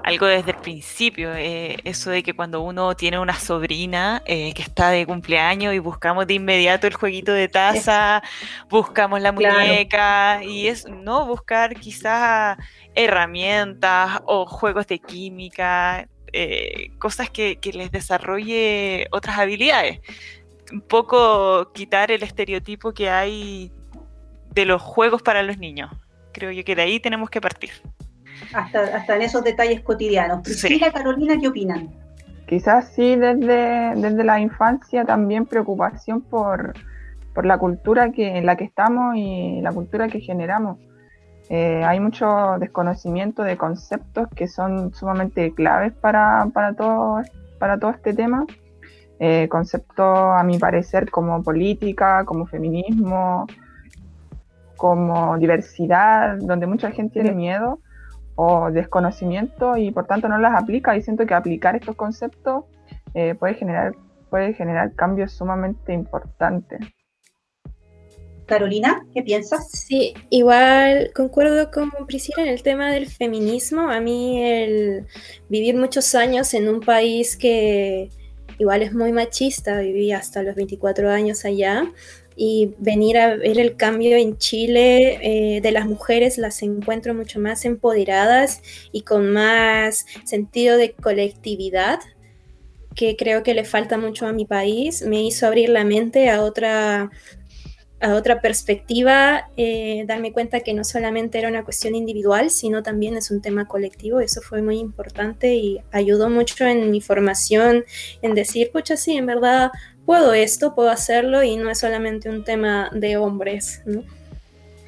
algo 0.03 0.27
desde 0.27 0.51
el 0.51 0.57
principio, 0.57 1.33
eh, 1.33 1.77
eso 1.83 2.11
de 2.11 2.21
que 2.21 2.35
cuando 2.35 2.61
uno 2.61 2.95
tiene 2.95 3.17
una 3.17 3.33
sobrina 3.39 4.21
eh, 4.27 4.53
que 4.53 4.61
está 4.61 4.91
de 4.91 5.07
cumpleaños 5.07 5.73
y 5.73 5.79
buscamos 5.79 6.27
de 6.27 6.35
inmediato 6.35 6.85
el 6.85 6.93
jueguito 6.93 7.33
de 7.33 7.47
taza, 7.47 8.21
buscamos 8.69 9.19
la 9.19 9.31
muñeca 9.31 10.43
y 10.43 10.67
es 10.67 10.87
no 10.87 11.25
buscar 11.25 11.75
quizás 11.75 12.59
herramientas 12.93 14.21
o 14.25 14.45
juegos 14.45 14.85
de 14.85 14.99
química, 14.99 16.07
eh, 16.33 16.91
cosas 16.99 17.31
que, 17.31 17.55
que 17.55 17.73
les 17.73 17.91
desarrolle 17.91 19.07
otras 19.09 19.39
habilidades. 19.39 20.01
Un 20.71 20.81
poco 20.81 21.71
quitar 21.73 22.11
el 22.11 22.21
estereotipo 22.21 22.93
que 22.93 23.09
hay 23.09 23.71
de 24.51 24.65
los 24.65 24.83
juegos 24.83 25.23
para 25.23 25.41
los 25.41 25.57
niños. 25.57 25.89
Creo 26.31 26.51
yo 26.51 26.63
que 26.63 26.75
de 26.75 26.81
ahí 26.81 26.99
tenemos 26.99 27.29
que 27.29 27.41
partir. 27.41 27.71
Hasta, 28.53 28.81
hasta 28.97 29.15
en 29.15 29.21
esos 29.21 29.43
detalles 29.43 29.81
cotidianos. 29.81 30.41
Priscila, 30.41 30.91
Carolina, 30.91 31.37
¿qué 31.39 31.47
opinan? 31.47 31.89
Quizás 32.47 32.91
sí, 32.93 33.15
desde, 33.15 33.95
desde 33.95 34.23
la 34.23 34.39
infancia 34.39 35.05
también 35.05 35.45
preocupación 35.45 36.21
por, 36.21 36.73
por 37.33 37.45
la 37.45 37.57
cultura 37.57 38.11
que, 38.11 38.37
en 38.37 38.45
la 38.45 38.55
que 38.55 38.65
estamos 38.65 39.15
y 39.15 39.61
la 39.61 39.71
cultura 39.71 40.07
que 40.07 40.19
generamos. 40.19 40.77
Eh, 41.49 41.83
hay 41.83 41.99
mucho 41.99 42.57
desconocimiento 42.59 43.43
de 43.43 43.57
conceptos 43.57 44.27
que 44.35 44.47
son 44.47 44.93
sumamente 44.93 45.53
claves 45.53 45.91
para, 45.93 46.47
para, 46.53 46.73
todo, 46.73 47.21
para 47.59 47.77
todo 47.77 47.91
este 47.91 48.13
tema. 48.13 48.45
Eh, 49.19 49.47
conceptos, 49.49 50.07
a 50.07 50.43
mi 50.43 50.57
parecer, 50.57 51.11
como 51.11 51.43
política, 51.43 52.25
como 52.25 52.45
feminismo, 52.45 53.47
como 54.81 55.37
diversidad, 55.37 56.39
donde 56.39 56.65
mucha 56.65 56.89
gente 56.89 57.21
tiene 57.21 57.33
miedo 57.33 57.79
o 58.33 58.71
desconocimiento 58.71 59.77
y 59.77 59.91
por 59.91 60.07
tanto 60.07 60.27
no 60.27 60.39
las 60.39 60.59
aplica 60.59 60.97
y 60.97 61.03
siento 61.03 61.27
que 61.27 61.35
aplicar 61.35 61.75
estos 61.75 61.95
conceptos 61.95 62.63
eh, 63.13 63.35
puede 63.35 63.53
generar 63.53 63.93
puede 64.31 64.55
generar 64.55 64.95
cambios 64.95 65.33
sumamente 65.33 65.93
importantes. 65.93 66.79
Carolina, 68.47 69.05
¿qué 69.13 69.21
piensas? 69.21 69.69
Sí, 69.69 70.15
igual 70.31 71.11
concuerdo 71.13 71.69
con 71.69 71.91
Priscila 72.07 72.41
en 72.41 72.49
el 72.49 72.63
tema 72.63 72.91
del 72.91 73.05
feminismo. 73.05 73.81
A 73.81 74.01
mí 74.01 74.41
el 74.43 75.05
vivir 75.47 75.75
muchos 75.75 76.15
años 76.15 76.55
en 76.55 76.67
un 76.67 76.79
país 76.79 77.37
que 77.37 78.09
igual 78.57 78.81
es 78.81 78.93
muy 78.93 79.11
machista, 79.11 79.79
viví 79.79 80.11
hasta 80.11 80.41
los 80.41 80.55
24 80.55 81.11
años 81.11 81.45
allá, 81.45 81.83
y 82.43 82.73
venir 82.79 83.19
a 83.19 83.35
ver 83.35 83.59
el 83.59 83.75
cambio 83.75 84.17
en 84.17 84.35
Chile 84.39 85.19
eh, 85.21 85.61
de 85.61 85.71
las 85.71 85.85
mujeres 85.85 86.39
las 86.39 86.63
encuentro 86.63 87.13
mucho 87.13 87.39
más 87.39 87.65
empoderadas 87.65 88.63
y 88.91 89.01
con 89.01 89.31
más 89.31 90.07
sentido 90.23 90.75
de 90.77 90.93
colectividad 90.93 91.99
que 92.95 93.15
creo 93.15 93.43
que 93.43 93.53
le 93.53 93.63
falta 93.63 93.99
mucho 93.99 94.25
a 94.25 94.33
mi 94.33 94.45
país. 94.45 95.03
Me 95.03 95.21
hizo 95.21 95.45
abrir 95.45 95.69
la 95.69 95.83
mente 95.83 96.31
a 96.31 96.41
otra, 96.41 97.11
a 97.99 98.15
otra 98.15 98.41
perspectiva, 98.41 99.51
eh, 99.55 100.03
darme 100.07 100.33
cuenta 100.33 100.61
que 100.61 100.73
no 100.73 100.83
solamente 100.83 101.37
era 101.37 101.47
una 101.47 101.63
cuestión 101.63 101.93
individual, 101.93 102.49
sino 102.49 102.81
también 102.81 103.15
es 103.15 103.29
un 103.29 103.43
tema 103.43 103.67
colectivo. 103.67 104.19
Eso 104.19 104.41
fue 104.41 104.63
muy 104.63 104.79
importante 104.79 105.53
y 105.53 105.79
ayudó 105.91 106.27
mucho 106.31 106.65
en 106.65 106.89
mi 106.89 107.01
formación, 107.01 107.85
en 108.23 108.33
decir, 108.33 108.71
pucha, 108.71 108.97
sí, 108.97 109.15
en 109.15 109.27
verdad 109.27 109.69
puedo 110.05 110.33
esto, 110.33 110.75
puedo 110.75 110.89
hacerlo 110.89 111.43
y 111.43 111.57
no 111.57 111.69
es 111.69 111.79
solamente 111.79 112.29
un 112.29 112.43
tema 112.43 112.89
de 112.93 113.17
hombres, 113.17 113.81
¿no? 113.85 114.03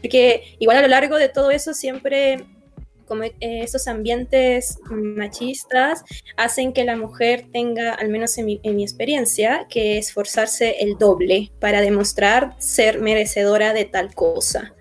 Porque 0.01 0.55
igual 0.59 0.77
a 0.77 0.81
lo 0.81 0.87
largo 0.89 1.17
de 1.17 1.29
todo 1.29 1.51
eso 1.51 1.73
siempre 1.73 2.45
como 3.07 3.23
eh, 3.23 3.33
estos 3.39 3.87
ambientes 3.87 4.79
machistas 4.89 6.03
hacen 6.37 6.73
que 6.73 6.83
la 6.83 6.95
mujer 6.95 7.45
tenga, 7.51 7.93
al 7.93 8.09
menos 8.09 8.37
en 8.37 8.45
mi, 8.45 8.59
experiencia, 8.63 9.67
que 9.69 9.97
esforzarse 9.97 10.77
el 10.79 10.97
doble 10.97 11.51
para 11.59 11.81
demostrar 11.81 12.55
ser 12.59 13.01
merecedora 13.01 13.73
de 13.73 13.85
tal 13.85 14.13
cosa 14.15 14.73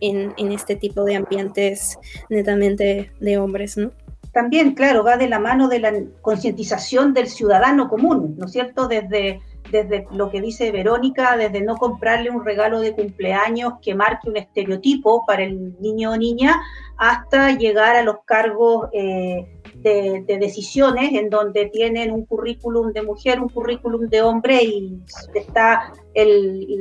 en, 0.00 0.32
en 0.36 0.52
este 0.52 0.76
tipo 0.76 1.04
de 1.04 1.16
ambientes 1.16 1.98
netamente 2.28 3.10
de 3.20 3.38
hombres, 3.38 3.76
¿no? 3.76 3.92
También, 4.34 4.74
claro, 4.74 5.04
va 5.04 5.16
de 5.16 5.28
la 5.28 5.38
mano 5.38 5.68
de 5.68 5.78
la 5.78 5.92
concientización 6.20 7.14
del 7.14 7.28
ciudadano 7.28 7.88
común, 7.88 8.34
¿no 8.36 8.46
es 8.46 8.52
cierto? 8.52 8.88
Desde, 8.88 9.40
desde 9.70 10.08
lo 10.10 10.28
que 10.28 10.40
dice 10.40 10.72
Verónica, 10.72 11.36
desde 11.36 11.62
no 11.62 11.76
comprarle 11.76 12.30
un 12.30 12.44
regalo 12.44 12.80
de 12.80 12.92
cumpleaños 12.92 13.74
que 13.80 13.94
marque 13.94 14.28
un 14.28 14.36
estereotipo 14.36 15.24
para 15.24 15.44
el 15.44 15.80
niño 15.80 16.10
o 16.10 16.16
niña, 16.16 16.60
hasta 16.96 17.52
llegar 17.52 17.94
a 17.94 18.02
los 18.02 18.16
cargos 18.24 18.88
eh, 18.92 19.46
de, 19.76 20.24
decisiones 20.26 21.12
en 21.12 21.30
donde 21.30 21.66
tienen 21.66 22.10
un 22.10 22.26
currículum 22.26 22.92
de 22.92 23.02
mujer, 23.02 23.40
un 23.40 23.48
currículum 23.48 24.08
de 24.08 24.20
hombre 24.20 24.64
y 24.64 24.98
está 25.32 25.92
el, 26.12 26.80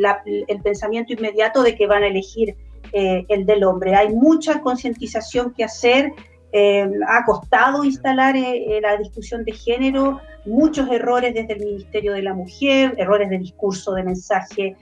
pensamiento 0.64 1.14
inmediato 1.14 1.62
de 1.62 1.76
que 1.76 1.86
van 1.86 2.02
a 2.02 2.08
elegir 2.08 2.56
eh, 2.94 3.26
el 3.30 3.46
del 3.46 3.64
hombre. 3.64 3.94
Hay 3.94 4.10
mucha 4.10 4.60
concientización 4.62 5.54
que 5.54 5.64
hacer 5.64 6.14
eh, 6.56 6.88
ha 7.08 7.26
costado 7.26 7.84
instalar 7.84 8.36
eh, 8.36 8.78
eh, 8.78 8.80
la 8.80 8.96
discusión 8.98 9.44
de 9.44 9.54
género, 9.54 10.22
muchos 10.46 10.88
errores 10.92 11.34
desde 11.34 11.54
el 11.54 11.66
Ministerio 11.66 12.14
de 12.14 12.22
la 12.22 12.36
Mujer, 12.36 12.94
errores 12.98 13.32
de 13.32 13.40
discurso, 13.40 13.96
de 13.96 14.04
mensaje, 14.04 14.76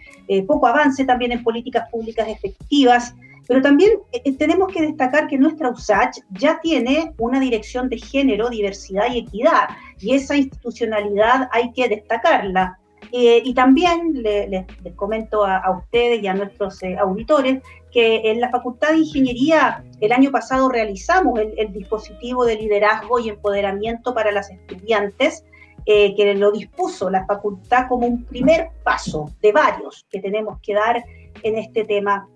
poco 0.47 0.67
avance 0.67 1.05
también 1.05 1.31
en 1.31 1.43
políticas 1.43 1.89
públicas 1.89 2.27
efectivas. 2.27 3.15
Pero 3.47 3.61
también 3.61 3.91
tenemos 4.37 4.71
que 4.71 4.81
destacar 4.81 5.27
que 5.27 5.37
nuestra 5.37 5.69
USACH 5.69 6.19
ya 6.31 6.59
tiene 6.61 7.13
una 7.17 7.39
dirección 7.39 7.89
de 7.89 7.97
género, 7.97 8.49
diversidad 8.49 9.05
y 9.13 9.19
equidad, 9.19 9.69
y 9.99 10.13
esa 10.13 10.35
institucionalidad 10.35 11.47
hay 11.51 11.71
que 11.71 11.87
destacarla. 11.87 12.80
Eh, 13.13 13.41
y 13.43 13.53
también 13.53 14.13
les 14.23 14.65
comento 14.95 15.45
a, 15.45 15.69
ustedes 15.77 16.23
y 16.23 16.27
a 16.27 16.33
nuestros 16.33 16.81
eh, 16.81 16.97
auditores 16.97 17.61
que 17.91 18.31
en 18.31 18.39
la 18.39 18.49
Facultad 18.49 18.91
de 18.91 18.99
Ingeniería 18.99 19.83
el 19.99 20.13
año 20.13 20.31
pasado 20.31 20.69
realizamos 20.69 21.37
el, 21.57 21.73
dispositivo 21.73 22.45
de 22.45 22.55
liderazgo 22.55 23.19
y 23.19 23.27
empoderamiento 23.27 24.13
para 24.13 24.31
las 24.31 24.49
estudiantes, 24.49 25.43
eh, 25.85 26.15
que 26.15 26.33
lo 26.35 26.53
dispuso 26.53 27.09
la 27.09 27.25
facultad 27.25 27.87
como 27.89 28.07
un 28.07 28.23
primer 28.23 28.69
paso 28.83 29.29
de 29.41 29.51
varios 29.51 30.05
que 30.09 30.21
tenemos 30.21 30.59
que 30.61 30.73
dar 30.73 31.03
en 31.43 31.57
este 31.57 31.83
tema. 31.83 32.29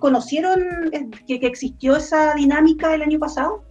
¿Conocieron 0.00 0.90
que 1.26 1.36
existió 1.36 1.96
esa 1.96 2.34
dinámica 2.34 2.92
el 2.94 3.02
año 3.02 3.18
pasado? 3.18 3.62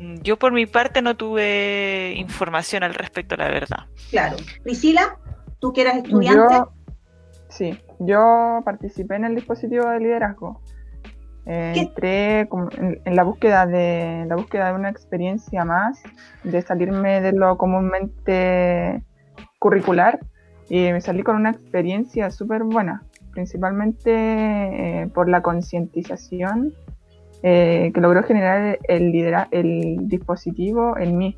Mm, 0.00 0.22
yo 0.22 0.38
por 0.38 0.52
mi 0.52 0.64
parte 0.64 1.02
no 1.02 1.14
tuve 1.14 2.14
información 2.16 2.82
al 2.82 2.94
respecto, 2.94 3.36
la 3.36 3.48
verdad. 3.48 3.84
Claro. 4.10 4.38
Priscila, 4.62 5.18
tú 5.58 5.74
que 5.74 5.82
eras 5.82 5.98
estudiante. 5.98 6.62
sí, 7.50 7.78
yo 7.98 8.62
participé 8.64 9.16
en 9.16 9.26
el 9.26 9.34
dispositivo 9.34 9.90
de 9.90 10.00
liderazgo. 10.00 10.62
entré 11.44 12.40
en, 12.40 13.14
la 13.14 13.24
búsqueda 13.24 13.66
de 13.66 14.24
la 14.26 14.36
búsqueda 14.36 14.68
de 14.68 14.72
una 14.72 14.88
experiencia 14.88 15.66
más, 15.66 16.02
de 16.44 16.62
salirme 16.62 17.20
de 17.20 17.32
lo 17.32 17.58
comúnmente 17.58 19.04
curricular 19.58 20.18
y 20.70 20.92
me 20.92 21.02
salí 21.02 21.22
con 21.22 21.36
una 21.36 21.50
experiencia 21.50 22.30
súper 22.30 22.62
buena, 22.62 23.02
principalmente 23.32 24.12
eh, 24.12 25.08
por 25.08 25.28
la 25.28 25.42
concientización 25.42 26.72
eh, 27.42 27.90
que 27.94 28.00
logró 28.00 28.22
generar 28.22 28.78
el, 28.88 29.14
el 29.50 30.08
dispositivo 30.08 30.96
en 30.98 31.18
mí. 31.18 31.36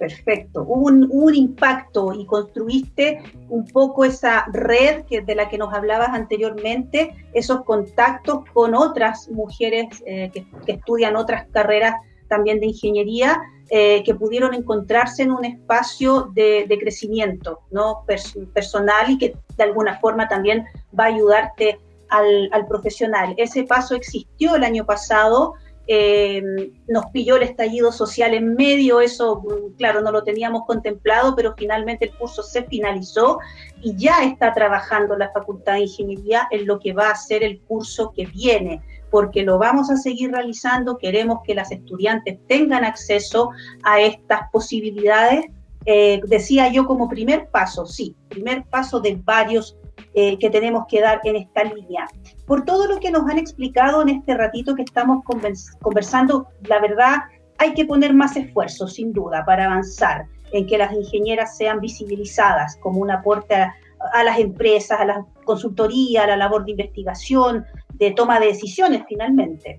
Perfecto. 0.00 0.62
Hubo 0.66 0.86
un, 0.86 1.34
impacto 1.34 2.14
y 2.14 2.24
construiste 2.24 3.22
un 3.50 3.66
poco 3.66 4.06
esa 4.06 4.46
red 4.50 5.04
que, 5.04 5.20
de 5.20 5.34
la 5.34 5.50
que 5.50 5.58
nos 5.58 5.74
hablabas 5.74 6.08
anteriormente, 6.14 7.14
esos 7.34 7.64
contactos 7.64 8.46
con 8.54 8.74
otras 8.74 9.28
mujeres 9.28 9.88
eh, 10.06 10.30
que, 10.32 10.72
estudian 10.72 11.16
otras 11.16 11.46
carreras 11.52 11.96
también 12.28 12.60
de 12.60 12.68
ingeniería, 12.68 13.42
eh, 13.68 14.02
que 14.02 14.14
pudieron 14.14 14.54
encontrarse 14.54 15.22
en 15.22 15.32
un 15.32 15.44
espacio 15.44 16.30
de, 16.32 16.78
crecimiento 16.80 17.60
¿no? 17.70 18.06
personal 18.54 19.10
y 19.10 19.18
que 19.18 19.36
de 19.54 19.64
alguna 19.64 19.98
forma 20.00 20.28
también 20.28 20.64
va 20.98 21.04
a 21.04 21.08
ayudarte 21.08 21.78
al, 22.10 22.66
profesional. 22.68 23.34
Ese 23.36 23.64
paso 23.64 23.94
existió 23.94 24.56
el 24.56 24.64
año 24.64 24.84
pasado, 24.84 25.54
eh, 25.86 26.42
nos 26.86 27.06
pilló 27.06 27.36
el 27.36 27.42
estallido 27.42 27.90
social 27.90 28.34
en 28.34 28.54
medio, 28.54 29.00
eso 29.00 29.42
mm, 29.42 29.76
claro, 29.76 30.02
no 30.02 30.12
lo 30.12 30.22
teníamos 30.22 30.64
contemplado, 30.66 31.34
pero 31.34 31.54
finalmente 31.56 32.04
el 32.04 32.14
curso 32.14 32.42
se 32.42 32.62
finalizó 32.64 33.38
y 33.80 33.96
ya 33.96 34.22
está 34.22 34.52
trabajando 34.52 35.16
la 35.16 35.32
Facultad 35.32 35.74
de 35.74 35.80
Ingeniería 35.80 36.46
en 36.50 36.66
lo 36.66 36.78
que 36.78 36.92
va 36.92 37.10
a 37.10 37.16
ser 37.16 37.42
el 37.42 37.60
curso 37.62 38.12
que 38.14 38.26
viene 38.26 38.82
porque 39.10 39.42
lo 39.42 39.58
vamos 39.58 39.90
a 39.90 39.96
seguir 39.96 40.30
realizando, 40.30 40.96
queremos 40.96 41.40
que 41.44 41.54
las 41.54 41.70
estudiantes 41.70 42.38
tengan 42.46 42.84
acceso 42.84 43.50
a 43.82 44.00
estas 44.00 44.42
posibilidades. 44.52 45.46
Eh, 45.86 46.20
decía 46.26 46.70
yo 46.70 46.86
como 46.86 47.08
primer 47.08 47.48
paso, 47.48 47.86
sí, 47.86 48.14
primer 48.28 48.64
paso 48.64 49.00
de 49.00 49.18
varios 49.24 49.76
eh, 50.14 50.38
que 50.38 50.50
tenemos 50.50 50.84
que 50.88 51.00
dar 51.00 51.20
en 51.24 51.36
esta 51.36 51.64
línea. 51.64 52.06
Por 52.46 52.64
todo 52.64 52.86
lo 52.86 52.98
que 52.98 53.10
nos 53.10 53.28
han 53.30 53.38
explicado 53.38 54.02
en 54.02 54.08
este 54.10 54.34
ratito 54.34 54.74
que 54.74 54.82
estamos 54.82 55.24
conversando, 55.24 56.48
la 56.62 56.80
verdad 56.80 57.18
hay 57.58 57.74
que 57.74 57.84
poner 57.84 58.14
más 58.14 58.36
esfuerzo, 58.36 58.88
sin 58.88 59.12
duda, 59.12 59.44
para 59.44 59.66
avanzar 59.66 60.26
en 60.52 60.66
que 60.66 60.78
las 60.78 60.92
ingenieras 60.92 61.56
sean 61.56 61.80
visibilizadas 61.80 62.76
como 62.76 63.00
un 63.00 63.10
aporte 63.10 63.54
a, 63.54 64.24
las 64.24 64.38
empresas, 64.38 64.98
a 65.00 65.04
la 65.04 65.24
consultoría, 65.44 66.24
a 66.24 66.26
la 66.26 66.36
labor 66.36 66.64
de 66.64 66.72
investigación, 66.72 67.64
de 67.94 68.12
toma 68.12 68.40
de 68.40 68.46
decisiones 68.46 69.02
finalmente. 69.06 69.78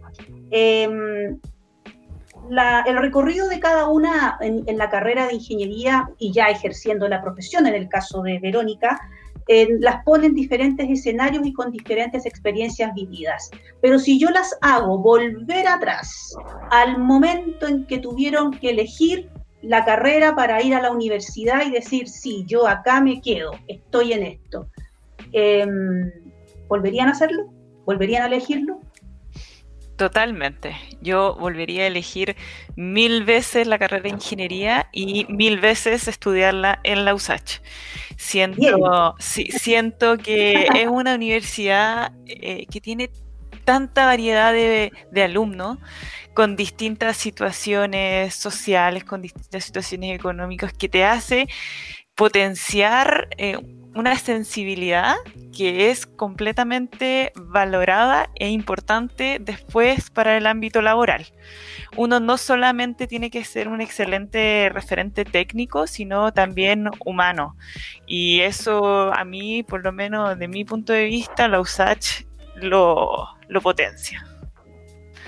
Em, 0.51 1.39
el 2.85 2.97
recorrido 2.97 3.47
de 3.47 3.59
cada 3.59 3.87
una 3.87 4.37
en, 4.41 4.77
la 4.77 4.89
carrera 4.89 5.27
de 5.27 5.35
ingeniería 5.35 6.09
y 6.17 6.31
ya 6.31 6.47
ejerciendo 6.47 7.07
la 7.07 7.21
profesión, 7.21 7.65
en 7.65 7.75
el 7.75 7.87
caso 7.87 8.21
de 8.21 8.39
Verónica, 8.39 8.99
las 9.79 10.03
pone 10.03 10.27
en 10.27 10.35
diferentes 10.35 10.89
escenarios 10.89 11.45
y 11.45 11.53
con 11.53 11.71
diferentes 11.71 12.25
experiencias 12.25 12.93
vividas. 12.93 13.51
Pero 13.81 13.99
si 13.99 14.19
yo 14.19 14.29
las 14.29 14.57
hago 14.61 14.99
volver 14.99 15.67
atrás 15.67 16.35
al 16.69 16.97
momento 16.99 17.67
en 17.67 17.85
que 17.85 17.99
tuvieron 17.99 18.51
que 18.51 18.69
elegir 18.69 19.29
la 19.61 19.85
carrera 19.85 20.35
para 20.35 20.61
ir 20.61 20.73
a 20.73 20.81
la 20.81 20.91
universidad 20.91 21.65
y 21.65 21.71
decir, 21.71 22.07
sí, 22.07 22.43
yo 22.47 22.67
acá 22.67 23.01
me 23.01 23.21
quedo, 23.21 23.51
estoy 23.67 24.13
en 24.13 24.23
esto, 24.23 24.67
em, 25.33 26.11
¿volverían 26.67 27.09
a 27.09 27.11
hacerlo? 27.11 27.51
¿Volverían 27.85 28.23
a 28.23 28.27
elegirlo? 28.27 28.79
Totalmente. 30.01 30.75
Yo 30.99 31.35
volvería 31.35 31.83
a 31.83 31.85
elegir 31.85 32.35
mil 32.75 33.23
veces 33.23 33.67
la 33.67 33.77
carrera 33.77 34.01
de 34.01 34.09
ingeniería 34.09 34.89
y 34.91 35.27
mil 35.29 35.59
veces 35.59 36.07
estudiarla 36.07 36.79
en 36.81 37.05
la 37.05 37.13
USACH. 37.13 37.61
Siento, 38.17 39.15
siento 39.19 40.17
que 40.17 40.65
es 40.73 40.87
una 40.89 41.13
universidad 41.13 42.13
eh, 42.25 42.65
que 42.65 42.81
tiene 42.81 43.11
tanta 43.63 44.07
variedad 44.07 44.51
de, 44.51 44.91
alumnos 45.23 45.77
con 46.33 46.55
distintas 46.55 47.15
situaciones 47.15 48.33
sociales, 48.33 49.03
con 49.03 49.21
distintas 49.21 49.65
situaciones 49.65 50.15
económicas, 50.15 50.73
que 50.73 50.89
te 50.89 51.05
hace 51.05 51.47
potenciar 52.15 53.27
eh, 53.37 53.59
una 53.95 54.15
sensibilidad 54.15 55.15
que 55.55 55.89
es 55.89 56.05
completamente 56.05 57.33
valorada 57.35 58.29
e 58.35 58.49
importante 58.49 59.37
después 59.39 60.09
para 60.09 60.37
el 60.37 60.47
ámbito 60.47 60.81
laboral. 60.81 61.25
Uno 61.97 62.19
no 62.19 62.37
solamente 62.37 63.05
tiene 63.07 63.29
que 63.29 63.43
ser 63.43 63.67
un 63.67 63.81
excelente 63.81 64.69
referente 64.73 65.25
técnico, 65.25 65.87
sino 65.87 66.31
también 66.31 66.89
humano. 67.05 67.57
Y 68.07 68.39
eso 68.41 69.13
a 69.13 69.25
mí, 69.25 69.63
por 69.63 69.83
lo 69.83 69.91
menos 69.91 70.39
de 70.39 70.47
mi 70.47 70.63
punto 70.63 70.93
de 70.93 71.05
vista, 71.05 71.47
la 71.47 71.59
USACH 71.59 72.25
lo, 72.55 73.27
lo 73.49 73.61
potencia. 73.61 74.25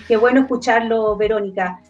Qué 0.08 0.18
bueno 0.18 0.42
escucharlo, 0.42 1.16
Verónica. 1.18 1.82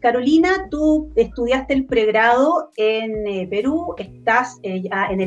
Carolina, 0.00 0.66
tú 0.70 1.12
estudiaste 1.14 1.72
el 1.72 1.86
pregrado 1.86 2.70
en 2.76 3.26
eh, 3.28 3.46
Perú, 3.48 3.94
estás 3.96 4.58
eh, 4.64 4.82
en, 5.10 5.20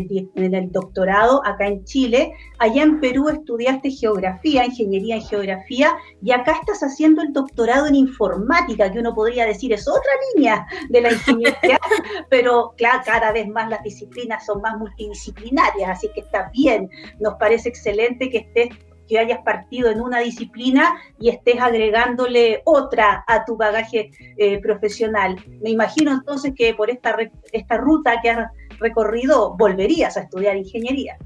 el, 0.53 0.71
doctorado 0.71 1.41
acá 1.45 1.67
en 1.67 1.85
Chile. 1.85 2.33
Allá 2.57 2.83
en 2.83 2.99
Perú 2.99 3.29
estudiaste 3.29 3.91
geografía, 3.91 4.65
ingeniería 4.65 5.15
en 5.15 5.21
geografía, 5.21 5.95
y 6.21 6.31
acá 6.31 6.57
estás 6.59 6.81
haciendo 6.81 7.21
el 7.21 7.31
doctorado 7.31 7.87
en 7.87 7.95
informática, 7.95 8.91
que 8.91 8.99
uno 8.99 9.15
podría 9.15 9.45
decir 9.45 9.71
es 9.71 9.87
otra 9.87 10.11
línea 10.35 10.67
de 10.89 11.01
la 11.01 11.13
ingeniería, 11.13 11.79
pero 12.29 12.73
claro, 12.75 13.01
cada 13.05 13.31
vez 13.31 13.47
más 13.47 13.69
las 13.69 13.81
disciplinas 13.83 14.45
son 14.45 14.61
más 14.61 14.77
multidisciplinarias, 14.77 15.91
así 15.91 16.09
que 16.13 16.21
está 16.21 16.49
bien. 16.51 16.89
Nos 17.19 17.35
parece 17.35 17.69
excelente 17.69 18.29
que 18.29 18.39
estés 18.39 18.69
que 19.09 19.17
hayas 19.19 19.39
partido 19.39 19.89
en 19.89 19.99
una 19.99 20.19
disciplina 20.19 20.95
y 21.19 21.29
estés 21.29 21.59
agregándole 21.59 22.61
otra 22.63 23.25
a 23.27 23.43
tu 23.43 23.57
bagaje 23.57 24.11
eh, 24.37 24.61
profesional. 24.61 25.35
Me 25.61 25.71
imagino 25.71 26.11
entonces 26.11 26.53
que 26.55 26.75
por 26.75 26.91
esta, 26.91 27.17
esta 27.51 27.77
ruta 27.77 28.21
que 28.21 28.29
has 28.29 28.51
recorrido 28.79 29.57
volverías 29.57 30.15
a 30.15 30.21
estudiar 30.21 30.55
ingeniería. 30.55 31.17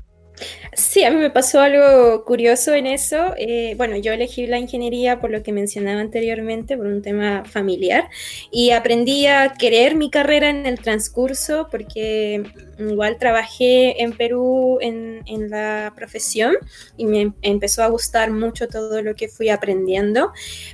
Sí, 0.76 1.04
a 1.04 1.12
mí 1.12 1.18
me 1.18 1.30
pasó 1.30 1.62
algo 1.62 2.26
curioso 2.26 2.74
en 2.74 2.88
eso. 2.88 3.34
Eh, 3.38 3.76
bueno, 3.78 3.96
yo 3.98 4.12
elegí 4.12 4.48
la 4.48 4.58
ingeniería 4.58 5.20
por 5.20 5.30
lo 5.30 5.44
que 5.44 5.52
mencionaba 5.52 6.02
anteriormente, 6.02 6.76
por 6.78 6.88
un 6.88 7.02
tema 7.02 7.44
familiar, 7.46 8.10
y 8.52 8.72
aprendí 8.72 9.28
a 9.28 9.54
querer 9.54 9.96
mi 9.96 10.10
carrera 10.10 10.50
en 10.50 10.66
el 10.66 10.80
transcurso 10.80 11.68
porque 11.70 12.44
igual 12.80 13.18
trabajé 13.20 14.02
en 14.02 14.14
Perú 14.14 14.80
en, 14.82 15.22
en 15.28 15.50
la 15.50 15.94
profesión 15.96 16.56
y 16.98 17.06
me 17.06 17.34
empezó 17.44 17.84
a 17.84 17.88
gustar 17.88 18.32
mucho 18.32 18.68
todo 18.68 19.02
lo 19.04 19.16
que 19.16 19.28
fui 19.28 19.50
aprendiendo, 19.50 20.32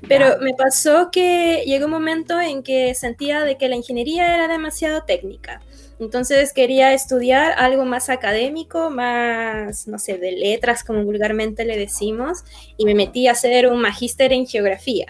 pero 0.07 0.39
me 0.41 0.53
pasó 0.53 1.09
que 1.11 1.63
llegó 1.65 1.85
un 1.85 1.91
momento 1.91 2.39
en 2.39 2.63
que 2.63 2.95
sentía 2.95 3.43
de 3.43 3.57
que 3.57 3.67
la 3.67 3.75
ingeniería 3.75 4.33
era 4.33 4.47
demasiado 4.47 5.03
técnica. 5.03 5.61
Entonces 5.99 6.53
quería 6.53 6.93
estudiar 6.93 7.53
algo 7.57 7.83
más 7.85 8.09
académico, 8.09 8.89
más, 8.89 9.87
no 9.87 9.99
sé, 9.99 10.17
de 10.17 10.31
letras, 10.31 10.83
como 10.83 11.03
vulgarmente 11.03 11.65
le 11.65 11.77
decimos, 11.77 12.39
y 12.77 12.85
me 12.85 12.95
metí 12.95 13.27
a 13.27 13.33
hacer 13.33 13.67
un 13.67 13.81
magíster 13.81 14.31
en 14.31 14.47
geografía. 14.47 15.07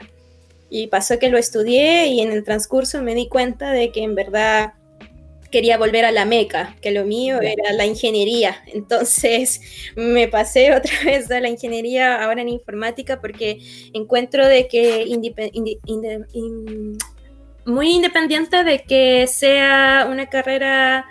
Y 0.70 0.88
pasó 0.88 1.20
que 1.20 1.30
lo 1.30 1.38
estudié 1.38 2.08
y 2.08 2.22
en 2.22 2.32
el 2.32 2.44
transcurso 2.44 3.02
me 3.02 3.16
di 3.16 3.28
cuenta 3.28 3.72
de 3.72 3.92
que 3.92 4.04
en 4.04 4.16
verdad 4.16 4.74
quería 5.52 5.78
volver 5.78 6.06
a 6.06 6.12
la 6.12 6.26
meca, 6.26 6.76
que 6.82 6.92
lo 6.92 7.06
mío 7.06 7.40
era 7.42 7.74
la 7.74 7.86
ingeniería. 7.86 8.64
Entonces 8.74 9.62
me 9.96 10.28
pasé 10.28 10.74
otra 10.76 10.94
vez 11.06 11.30
a 11.32 11.40
la 11.40 11.50
ingeniería 11.50 12.24
ahora 12.24 12.42
en 12.42 12.50
informática 12.50 13.22
porque 13.22 13.60
encuentro 13.94 14.48
de 14.48 14.68
que 14.68 15.06
muy 17.70 17.92
independiente 17.92 18.64
de 18.64 18.84
que 18.84 19.28
sea 19.28 20.08
una 20.10 20.28
carrera 20.28 21.06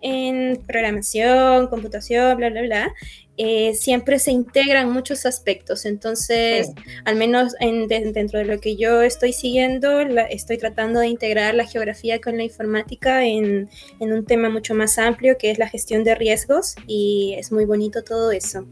en 0.00 0.62
programación, 0.66 1.68
computación, 1.68 2.36
bla, 2.36 2.50
bla, 2.50 2.62
bla, 2.62 2.94
eh, 3.38 3.74
siempre 3.74 4.18
se 4.18 4.30
integran 4.30 4.92
muchos 4.92 5.24
aspectos. 5.24 5.86
Entonces, 5.86 6.70
al 7.04 7.16
menos 7.16 7.54
dentro 7.88 8.38
de 8.38 8.44
lo 8.44 8.60
que 8.60 8.76
yo 8.76 9.00
estoy 9.02 9.32
siguiendo, 9.32 10.00
estoy 10.00 10.58
tratando 10.58 11.00
de 11.00 11.08
integrar 11.08 11.54
la 11.54 11.66
geografía 11.66 12.20
con 12.20 12.36
la 12.36 12.44
informática 12.44 13.24
en, 13.24 13.70
un 14.00 14.24
tema 14.26 14.50
mucho 14.50 14.74
más 14.74 14.98
amplio 14.98 15.38
que 15.38 15.50
es 15.50 15.58
la 15.58 15.68
gestión 15.68 16.04
de 16.04 16.14
riesgos 16.14 16.74
y 16.86 17.34
es 17.38 17.52
muy 17.52 17.64
bonito 17.64 18.04
todo 18.04 18.32
eso. 18.32 18.66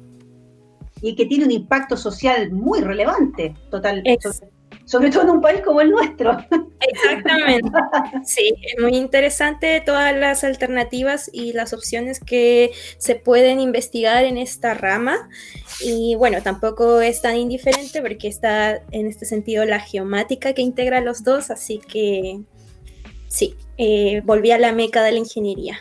Y 1.01 1.15
que 1.17 1.25
tiene 1.25 1.47
un 1.47 1.51
impacto 1.53 1.97
social 1.97 2.51
muy 2.51 2.83
relevante, 2.83 3.55
total 3.71 4.03
sobre 4.21 4.60
todo 4.89 5.23
en 5.23 5.31
un 5.31 5.41
país 5.41 5.61
como 5.63 5.81
el 5.81 5.91
nuestro. 5.91 6.37
Exactamente. 6.81 7.71
Sí, 8.25 8.55
es 8.63 8.81
muy 8.81 8.97
interesante 8.97 9.83
todas 9.85 10.15
las 10.15 10.45
alternativas 10.45 11.31
y 11.33 11.53
las 11.53 11.73
opciones 11.73 12.21
que 12.21 12.73
se 12.99 13.15
pueden 13.15 13.61
investigar 13.61 14.25
en 14.25 14.37
esta 14.37 14.75
rama. 14.75 15.29
Y 15.81 16.15
bueno, 16.17 16.43
tampoco 16.43 17.01
es 17.01 17.23
tan 17.23 17.37
indiferente 17.37 18.03
porque 18.03 18.29
está 18.29 18.83
en 18.91 19.07
este 19.07 19.27
sentido 19.27 19.65
la 19.65 19.81
geomática 19.81 20.53
que 20.53 20.63
integra 20.63 21.01
los 21.01 21.25
dos, 21.25 21.51
así 21.51 21.79
que 21.79 22.41
sí, 23.29 23.57
eh, 23.79 24.23
volví 24.25 24.51
a 24.51 24.59
la 24.59 24.73
meca 24.73 25.03
de 25.03 25.13
la 25.13 25.19
ingeniería. 25.19 25.79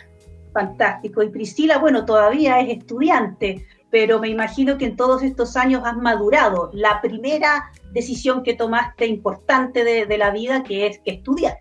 Fantástico. 0.52 1.22
Y 1.22 1.28
Priscila, 1.28 1.78
bueno, 1.78 2.04
todavía 2.04 2.60
es 2.60 2.78
estudiante, 2.78 3.66
pero 3.90 4.18
me 4.18 4.28
imagino 4.28 4.78
que 4.78 4.86
en 4.86 4.96
todos 4.96 5.22
estos 5.22 5.56
años 5.56 5.82
has 5.84 5.96
madurado. 5.96 6.70
La 6.72 7.00
primera 7.00 7.70
decisión 7.92 8.42
que 8.42 8.54
tomaste 8.54 9.06
importante 9.06 9.84
de, 9.84 10.18
la 10.18 10.30
vida, 10.30 10.62
que 10.62 10.86
es 10.86 10.98
que 11.00 11.12
estudiar. 11.12 11.58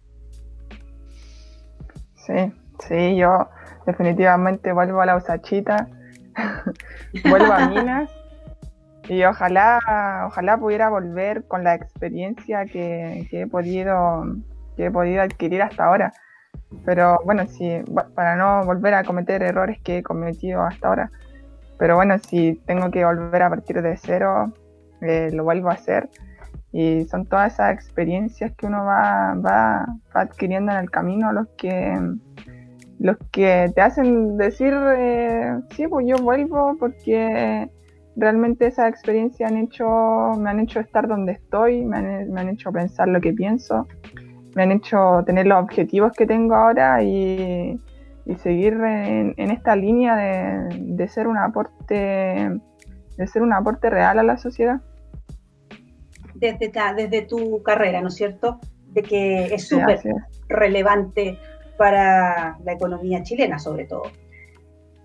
Sí, 2.15 2.53
sí, 2.87 3.15
yo 3.15 3.49
definitivamente 3.85 4.71
vuelvo 4.71 5.01
a 5.01 5.05
la 5.05 5.15
usachita, 5.15 5.87
vuelvo 7.29 7.53
a 7.53 7.69
Minas 7.69 8.09
y 9.09 9.23
ojalá, 9.23 10.25
ojalá 10.27 10.57
pudiera 10.57 10.89
volver 10.89 11.47
con 11.47 11.63
la 11.63 11.73
experiencia 11.73 12.65
que, 12.65 13.27
he 13.31 13.47
podido, 13.47 14.23
que 14.77 14.85
he 14.85 14.91
podido 14.91 15.23
adquirir 15.23 15.63
hasta 15.63 15.85
ahora. 15.85 16.13
Pero 16.85 17.17
bueno, 17.25 17.47
sí, 17.47 17.81
para 18.13 18.35
no 18.35 18.63
volver 18.65 18.93
a 18.93 19.03
cometer 19.03 19.41
errores 19.41 19.79
que 19.81 19.97
he 19.97 20.03
cometido 20.03 20.61
hasta 20.61 20.87
ahora. 20.87 21.11
Pero 21.79 21.95
bueno, 21.95 22.19
si 22.19 22.61
tengo 22.67 22.91
que 22.91 23.03
volver 23.03 23.41
a 23.41 23.49
partir 23.49 23.81
de 23.81 23.97
cero, 23.97 24.53
eh, 25.01 25.29
lo 25.31 25.43
vuelvo 25.43 25.69
a 25.69 25.73
hacer. 25.73 26.09
Y 26.71 27.05
son 27.05 27.25
todas 27.25 27.53
esas 27.53 27.73
experiencias 27.73 28.51
que 28.55 28.67
uno 28.67 28.85
va, 28.85 29.33
va, 29.33 29.85
adquiriendo 30.13 30.71
en 30.71 30.77
el 30.77 30.91
camino 30.91 31.31
los 31.31 31.47
que, 31.57 31.97
los 32.99 33.17
que 33.31 33.71
te 33.73 33.81
hacen 33.81 34.37
decir, 34.37 34.73
eh, 34.95 35.59
sí, 35.71 35.87
pues 35.87 36.05
yo 36.07 36.17
vuelvo 36.17 36.75
porque 36.79 37.69
realmente 38.15 38.67
esas 38.67 38.89
experiencias 38.89 39.51
han 39.51 39.57
hecho, 39.57 39.87
me 40.37 40.49
han 40.49 40.59
hecho 40.59 40.79
estar 40.79 41.07
donde 41.07 41.33
estoy, 41.33 41.85
me 41.85 41.97
han, 41.97 42.31
me 42.31 42.41
han 42.41 42.49
hecho 42.49 42.71
pensar 42.71 43.07
lo 43.07 43.19
que 43.19 43.33
pienso, 43.33 43.87
me 44.55 44.63
han 44.63 44.71
hecho 44.71 45.23
tener 45.25 45.47
los 45.47 45.63
objetivos 45.63 46.11
que 46.13 46.25
tengo 46.25 46.55
ahora 46.55 47.01
y, 47.01 47.79
y 48.25 48.35
seguir 48.35 48.73
en, 48.73 49.33
esta 49.37 49.75
línea 49.75 50.15
de, 50.15 50.95
de, 50.95 51.07
ser 51.07 51.27
un 51.27 51.37
aporte 51.37 52.59
de 53.17 53.27
ser 53.27 53.41
un 53.41 53.53
aporte 53.53 53.89
real 53.89 54.19
a 54.19 54.23
la 54.23 54.37
sociedad 54.37 54.81
desde, 56.39 56.71
desde 56.95 57.21
tu 57.23 57.61
carrera, 57.63 58.01
¿no 58.01 58.07
es 58.07 58.15
cierto? 58.15 58.59
De 58.87 59.03
que 59.03 59.45
es 59.53 59.67
súper 59.67 59.99
relevante 60.47 61.37
para 61.77 62.57
la 62.63 62.73
economía 62.73 63.23
chilena, 63.23 63.59
sobre 63.59 63.85
todo. 63.85 64.03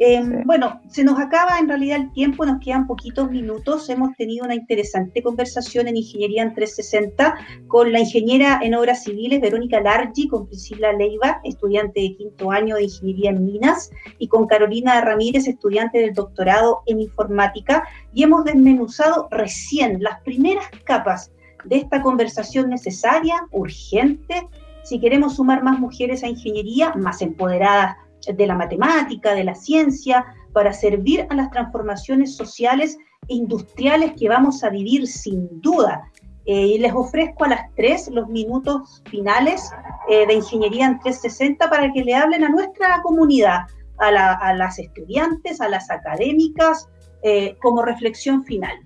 Em, 0.00 0.42
bueno, 0.44 0.80
se 0.88 1.04
nos 1.04 1.20
acaba 1.20 1.58
en 1.60 1.68
realidad 1.68 1.98
el 2.00 2.12
tiempo, 2.12 2.44
nos 2.44 2.58
quedan 2.58 2.86
poquitos 2.86 3.30
minutos. 3.30 3.88
Hemos 3.88 4.16
tenido 4.16 4.44
una 4.44 4.56
interesante 4.56 5.22
conversación 5.22 5.86
en 5.86 5.96
Ingeniería 5.96 6.42
en 6.42 6.52
360 6.52 7.36
con 7.68 7.92
la 7.92 8.00
ingeniera 8.00 8.58
en 8.60 8.74
obras 8.74 9.04
civiles 9.04 9.40
Verónica 9.40 9.80
Largi, 9.80 10.26
con 10.26 10.48
Priscila 10.48 10.92
Leiva, 10.92 11.40
estudiante 11.44 12.00
de 12.00 12.16
quinto 12.16 12.50
año 12.50 12.74
de 12.74 12.84
Ingeniería 12.84 13.30
en 13.30 13.44
Minas, 13.44 13.90
y 14.18 14.26
con 14.26 14.48
Carolina 14.48 15.00
Ramírez, 15.00 15.46
estudiante 15.46 15.98
del 16.00 16.12
doctorado 16.12 16.82
en 16.86 17.00
Informática. 17.00 17.84
Y 18.12 18.24
hemos 18.24 18.44
desmenuzado 18.44 19.28
recién 19.30 20.02
las 20.02 20.20
primeras 20.22 20.66
capas 20.82 21.30
de 21.64 21.76
esta 21.76 22.02
conversación 22.02 22.68
necesaria, 22.68 23.46
urgente, 23.52 24.48
si 24.82 25.00
queremos 25.00 25.36
sumar 25.36 25.62
más 25.62 25.78
mujeres 25.78 26.22
a 26.24 26.28
ingeniería, 26.28 26.92
más 26.94 27.22
empoderadas 27.22 27.96
de 28.26 28.46
la 28.46 28.54
matemática, 28.54 29.34
de 29.34 29.44
la 29.44 29.54
ciencia, 29.54 30.24
para 30.52 30.72
servir 30.72 31.26
a 31.30 31.34
las 31.34 31.50
transformaciones 31.50 32.36
sociales 32.36 32.96
e 33.28 33.34
industriales 33.34 34.12
que 34.18 34.28
vamos 34.28 34.62
a 34.64 34.70
vivir 34.70 35.06
sin 35.06 35.60
duda. 35.60 36.10
Eh, 36.46 36.66
y 36.66 36.78
les 36.78 36.92
ofrezco 36.92 37.44
a 37.44 37.48
las 37.48 37.74
tres 37.74 38.08
los 38.08 38.28
minutos 38.28 39.02
finales 39.10 39.70
eh, 40.10 40.26
de 40.26 40.34
Ingeniería 40.34 40.86
en 40.86 40.98
360 40.98 41.70
para 41.70 41.90
que 41.90 42.04
le 42.04 42.14
hablen 42.14 42.44
a 42.44 42.50
nuestra 42.50 43.00
comunidad, 43.02 43.60
a, 43.98 44.52
las 44.52 44.78
estudiantes, 44.78 45.60
a 45.62 45.68
las 45.68 45.90
académicas, 45.90 46.88
eh, 47.22 47.56
como 47.62 47.82
reflexión 47.82 48.44
final. 48.44 48.76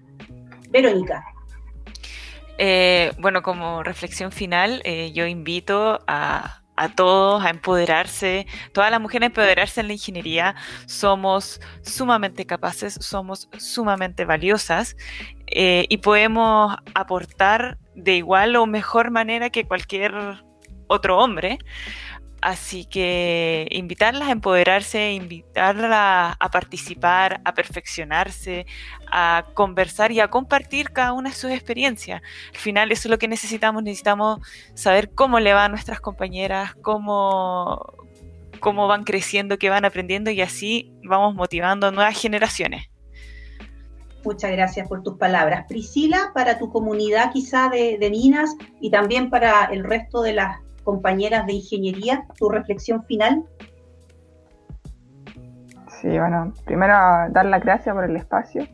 Verónica. 0.71 1.25
bueno, 3.19 3.43
como 3.43 3.83
reflexión 3.83 4.31
final, 4.31 4.83
yo 5.13 5.27
invito 5.27 5.99
a, 6.07 6.63
a 6.79 6.89
todos 6.89 7.45
a 7.45 7.51
empoderarse, 7.51 8.47
todas 8.73 8.91
las 8.91 9.01
mujeres 9.01 9.25
a 9.25 9.27
empoderarse 9.27 9.81
en 9.81 9.89
la 9.89 9.95
ingeniería. 9.95 10.55
Somos 10.87 11.61
sumamente 11.83 12.47
capaces, 12.47 12.95
somos 13.01 13.49
sumamente 13.59 14.25
valiosas 14.25 14.97
eh, 15.49 15.87
y 15.89 15.99
podemos 15.99 16.77
aportar 16.95 17.79
de 17.95 18.17
igual 18.17 18.55
o 18.57 18.67
mejor 18.67 19.11
manera 19.11 19.51
que 19.51 19.65
cualquier 19.65 20.15
otro 20.87 21.19
hombre 21.19 21.59
Así 22.41 22.85
que 22.85 23.67
invitarlas 23.71 24.29
a 24.29 24.33
empoderarse, 24.33 25.13
invitarlas 25.13 26.37
a 26.39 26.49
participar, 26.53 27.41
a 27.45 27.53
perfeccionarse, 27.53 28.65
a 29.11 29.45
conversar 29.55 30.13
y 30.13 30.21
a 30.21 30.29
compartir 30.29 30.93
cada 30.93 31.13
una 31.13 31.31
de 31.31 31.35
sus 31.35 31.51
experiencias. 31.51 32.23
Al 32.53 32.59
final 32.59 32.93
eso 32.93 33.09
es 33.09 33.11
lo 33.11 33.19
que 33.19 33.27
necesitamos, 33.27 33.83
necesitamos 33.83 34.39
saber 34.75 35.11
cómo 35.15 35.41
le 35.41 35.53
va 35.53 35.65
a 35.65 35.69
nuestras 35.69 36.01
compañeras, 36.01 36.77
cómo, 36.77 37.95
cómo 38.61 38.87
van 38.87 39.03
creciendo, 39.03 39.59
qué 39.59 39.69
van 39.69 39.85
aprendiendo 39.85 40.31
y 40.31 40.41
así 40.41 40.93
vamos 41.03 41.35
motivando 41.35 41.91
nuevas 41.91 42.21
generaciones. 42.21 42.89
Muchas 44.25 44.53
gracias 44.53 44.87
por 44.89 45.03
tus 45.03 45.17
palabras. 45.17 45.65
Priscila, 45.69 46.33
para 46.35 46.59
tu 46.59 46.71
comunidad 46.71 47.33
quizá 47.33 47.69
de, 47.69 47.99
de 47.99 48.11
Minas 48.11 48.55
y 48.81 48.91
también 48.91 49.31
para 49.31 49.67
el 49.67 49.83
resto 49.83 50.23
de 50.23 50.35
las 50.35 50.59
compañeras 50.89 51.45
de 51.45 51.53
ingeniería, 51.53 52.25
tu 52.39 52.49
reflexión 52.49 53.05
final. 53.05 53.45
Sí, 56.01 56.09
bueno, 56.09 56.55
primero 56.65 56.95
dar 57.29 57.45
las 57.45 57.63
gracias 57.63 57.95
por 57.95 58.05
el 58.05 58.17
espacio 58.17 58.67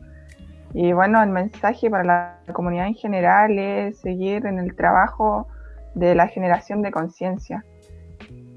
y 0.73 0.93
bueno, 0.93 1.21
el 1.21 1.29
mensaje 1.29 1.89
para 1.89 2.05
la 2.05 2.53
comunidad 2.53 2.87
en 2.87 2.93
general 2.93 3.59
es 3.59 3.99
seguir 3.99 4.45
en 4.45 4.59
el 4.59 4.77
trabajo 4.77 5.49
de 5.93 6.15
la 6.15 6.29
generación 6.29 6.81
de 6.81 6.91
conciencia. 6.91 7.65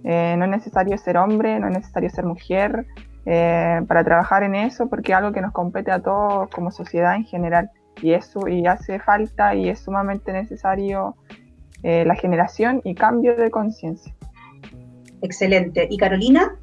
Eh, 0.04 0.36
no 0.38 0.44
es 0.44 0.50
necesario 0.52 0.96
ser 0.96 1.16
hombre, 1.16 1.58
no 1.58 1.66
es 1.66 1.74
necesario 1.78 2.10
ser 2.10 2.26
mujer 2.26 2.86
eh, 3.26 3.80
para 3.88 4.04
trabajar 4.04 4.44
en 4.44 4.54
eso 4.54 4.88
porque 4.88 5.10
es 5.10 5.18
algo 5.18 5.32
que 5.32 5.40
nos 5.40 5.50
compete 5.50 5.90
a 5.90 6.00
todos 6.00 6.48
como 6.50 6.70
sociedad 6.70 7.16
en 7.16 7.24
general 7.24 7.72
y 8.00 8.12
eso 8.12 8.46
y 8.46 8.68
hace 8.68 9.00
falta 9.00 9.56
y 9.56 9.68
es 9.68 9.80
sumamente 9.80 10.32
necesario 10.32 11.16
eh, 11.82 12.04
la 12.04 12.14
generación 12.14 12.80
y 12.84 12.94
cambio 12.94 13.36
de 13.36 13.50
conciencia. 13.50 14.14
Excelente. 15.22 15.86
¿Y 15.90 15.96
Carolina? 15.96 16.56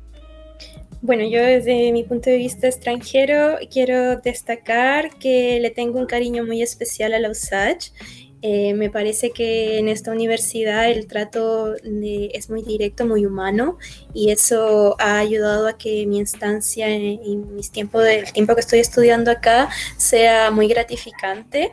Bueno, 1.02 1.24
yo 1.24 1.40
desde 1.40 1.92
mi 1.92 2.04
punto 2.04 2.30
de 2.30 2.38
vista 2.38 2.68
extranjero 2.68 3.58
quiero 3.72 4.18
destacar 4.18 5.12
que 5.20 5.60
le 5.60 5.70
tengo 5.70 6.00
un 6.00 6.08
cariño 6.08 6.44
muy 6.44 6.62
especial 6.64 7.14
a 7.14 7.20
la 7.20 7.30
USACH. 7.30 7.92
Eh, 8.42 8.74
me 8.74 8.90
parece 8.90 9.32
que 9.32 9.78
en 9.78 9.88
esta 9.88 10.12
universidad 10.12 10.90
el 10.90 11.08
trato 11.08 11.76
es 11.76 12.50
muy 12.50 12.64
directo, 12.64 13.06
muy 13.06 13.26
humano 13.26 13.78
y 14.14 14.32
eso 14.32 14.96
ha 15.00 15.20
ayudado 15.20 15.68
a 15.68 15.78
que 15.78 16.06
mi 16.06 16.18
instancia 16.18 16.90
y 16.90 17.38
mis 17.38 17.72
tiempos, 17.72 18.06
el 18.06 18.32
tiempo 18.34 18.54
que 18.56 18.62
estoy 18.62 18.80
estudiando 18.80 19.32
acá 19.32 19.70
sea 19.98 20.52
muy 20.52 20.68
gratificante 20.68 21.72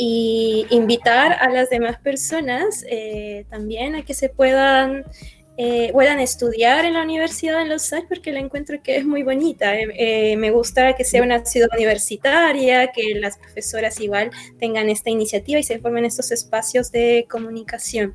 y 0.00 0.64
invitar 0.70 1.32
a 1.32 1.50
las 1.50 1.68
demás 1.70 1.98
personas 1.98 2.84
eh, 2.88 3.44
también 3.50 3.96
a 3.96 4.04
que 4.04 4.14
se 4.14 4.28
puedan 4.28 5.04
eh, 5.60 5.90
puedan 5.92 6.20
estudiar 6.20 6.84
en 6.84 6.94
la 6.94 7.02
Universidad 7.02 7.58
de 7.58 7.64
Los 7.64 7.92
Ángeles 7.92 8.08
porque 8.08 8.30
la 8.30 8.38
encuentro 8.38 8.80
que 8.80 8.96
es 8.96 9.04
muy 9.04 9.24
bonita. 9.24 9.74
Eh, 9.76 10.36
me 10.36 10.52
gusta 10.52 10.94
que 10.94 11.04
sea 11.04 11.20
una 11.20 11.44
ciudad 11.44 11.68
universitaria, 11.74 12.92
que 12.92 13.16
las 13.16 13.36
profesoras 13.38 13.98
igual 13.98 14.30
tengan 14.60 14.88
esta 14.88 15.10
iniciativa 15.10 15.58
y 15.58 15.64
se 15.64 15.80
formen 15.80 16.04
estos 16.04 16.30
espacios 16.30 16.92
de 16.92 17.26
comunicación. 17.28 18.14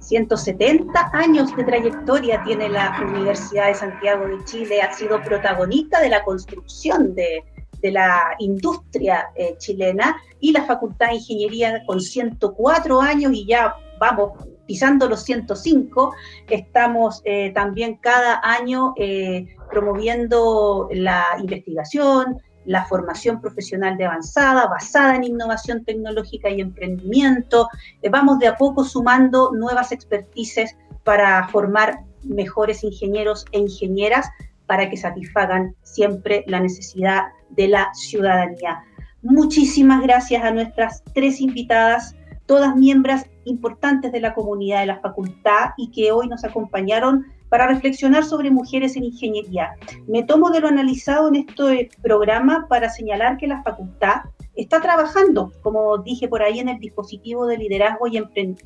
170 0.00 1.10
años 1.14 1.56
de 1.56 1.64
trayectoria 1.64 2.42
tiene 2.44 2.68
la 2.68 3.00
Universidad 3.02 3.68
de 3.68 3.74
Santiago 3.74 4.28
de 4.28 4.44
Chile, 4.44 4.82
ha 4.82 4.92
sido 4.92 5.22
protagonista 5.22 6.02
de 6.02 6.10
la 6.10 6.22
construcción 6.22 7.14
de, 7.14 7.44
de 7.86 7.92
la 7.92 8.34
industria 8.40 9.28
chilena 9.58 10.16
y 10.40 10.50
la 10.50 10.64
Facultad 10.64 11.08
de 11.08 11.14
Ingeniería 11.14 11.82
con 11.86 12.00
104 12.00 13.00
años 13.00 13.32
y 13.32 13.46
ya 13.46 13.76
vamos 14.00 14.32
pisando 14.66 15.08
los 15.08 15.22
105. 15.22 16.14
Estamos 16.50 17.22
eh, 17.24 17.52
también 17.54 17.96
cada 17.96 18.40
año 18.42 18.94
eh, 18.96 19.56
promoviendo 19.70 20.88
la 20.92 21.24
investigación, 21.40 22.40
la 22.64 22.84
formación 22.86 23.40
profesional 23.40 23.96
de 23.96 24.06
avanzada, 24.06 24.66
basada 24.66 25.16
en 25.16 25.24
innovación 25.24 25.84
tecnológica 25.84 26.50
y 26.50 26.60
emprendimiento. 26.60 27.68
Eh, 28.02 28.10
vamos 28.10 28.38
de 28.38 28.48
a 28.48 28.56
poco 28.56 28.84
sumando 28.84 29.52
nuevas 29.52 29.92
expertices 29.92 30.76
para 31.04 31.46
formar 31.48 32.00
mejores 32.24 32.82
ingenieros 32.82 33.44
e 33.52 33.60
ingenieras 33.60 34.26
para 34.66 34.90
que 34.90 34.96
satisfagan 34.96 35.76
siempre 35.82 36.44
la 36.48 36.58
necesidad 36.58 37.26
de 37.56 37.68
la 37.68 37.92
ciudadanía. 37.94 38.84
Muchísimas 39.22 40.02
gracias 40.02 40.44
a 40.44 40.50
nuestras 40.50 41.02
tres 41.14 41.40
invitadas, 41.40 42.14
todas 42.46 42.76
miembros 42.76 43.22
importantes 43.44 44.12
de 44.12 44.20
la 44.20 44.34
comunidad 44.34 44.80
de 44.80 44.86
la 44.86 45.00
facultad 45.00 45.70
y 45.76 45.90
que 45.90 46.12
hoy 46.12 46.28
nos 46.28 46.44
acompañaron 46.44 47.26
para 47.48 47.68
reflexionar 47.68 48.24
sobre 48.24 48.50
mujeres 48.50 48.96
en 48.96 49.04
ingeniería. 49.04 49.74
Me 50.06 50.22
tomo 50.22 50.50
de 50.50 50.60
lo 50.60 50.68
analizado 50.68 51.28
en 51.28 51.36
este 51.36 51.90
programa 52.02 52.66
para 52.68 52.90
señalar 52.90 53.36
que 53.36 53.46
la 53.46 53.62
facultad 53.62 54.22
está 54.56 54.80
trabajando, 54.80 55.52
como 55.62 55.98
dije 55.98 56.28
por 56.28 56.42
ahí, 56.42 56.58
en 56.58 56.68
el 56.68 56.78
dispositivo 56.78 57.46
de 57.46 57.58
liderazgo 57.58 58.08
y, 58.08 58.22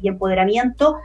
empoderamiento, 0.07 0.97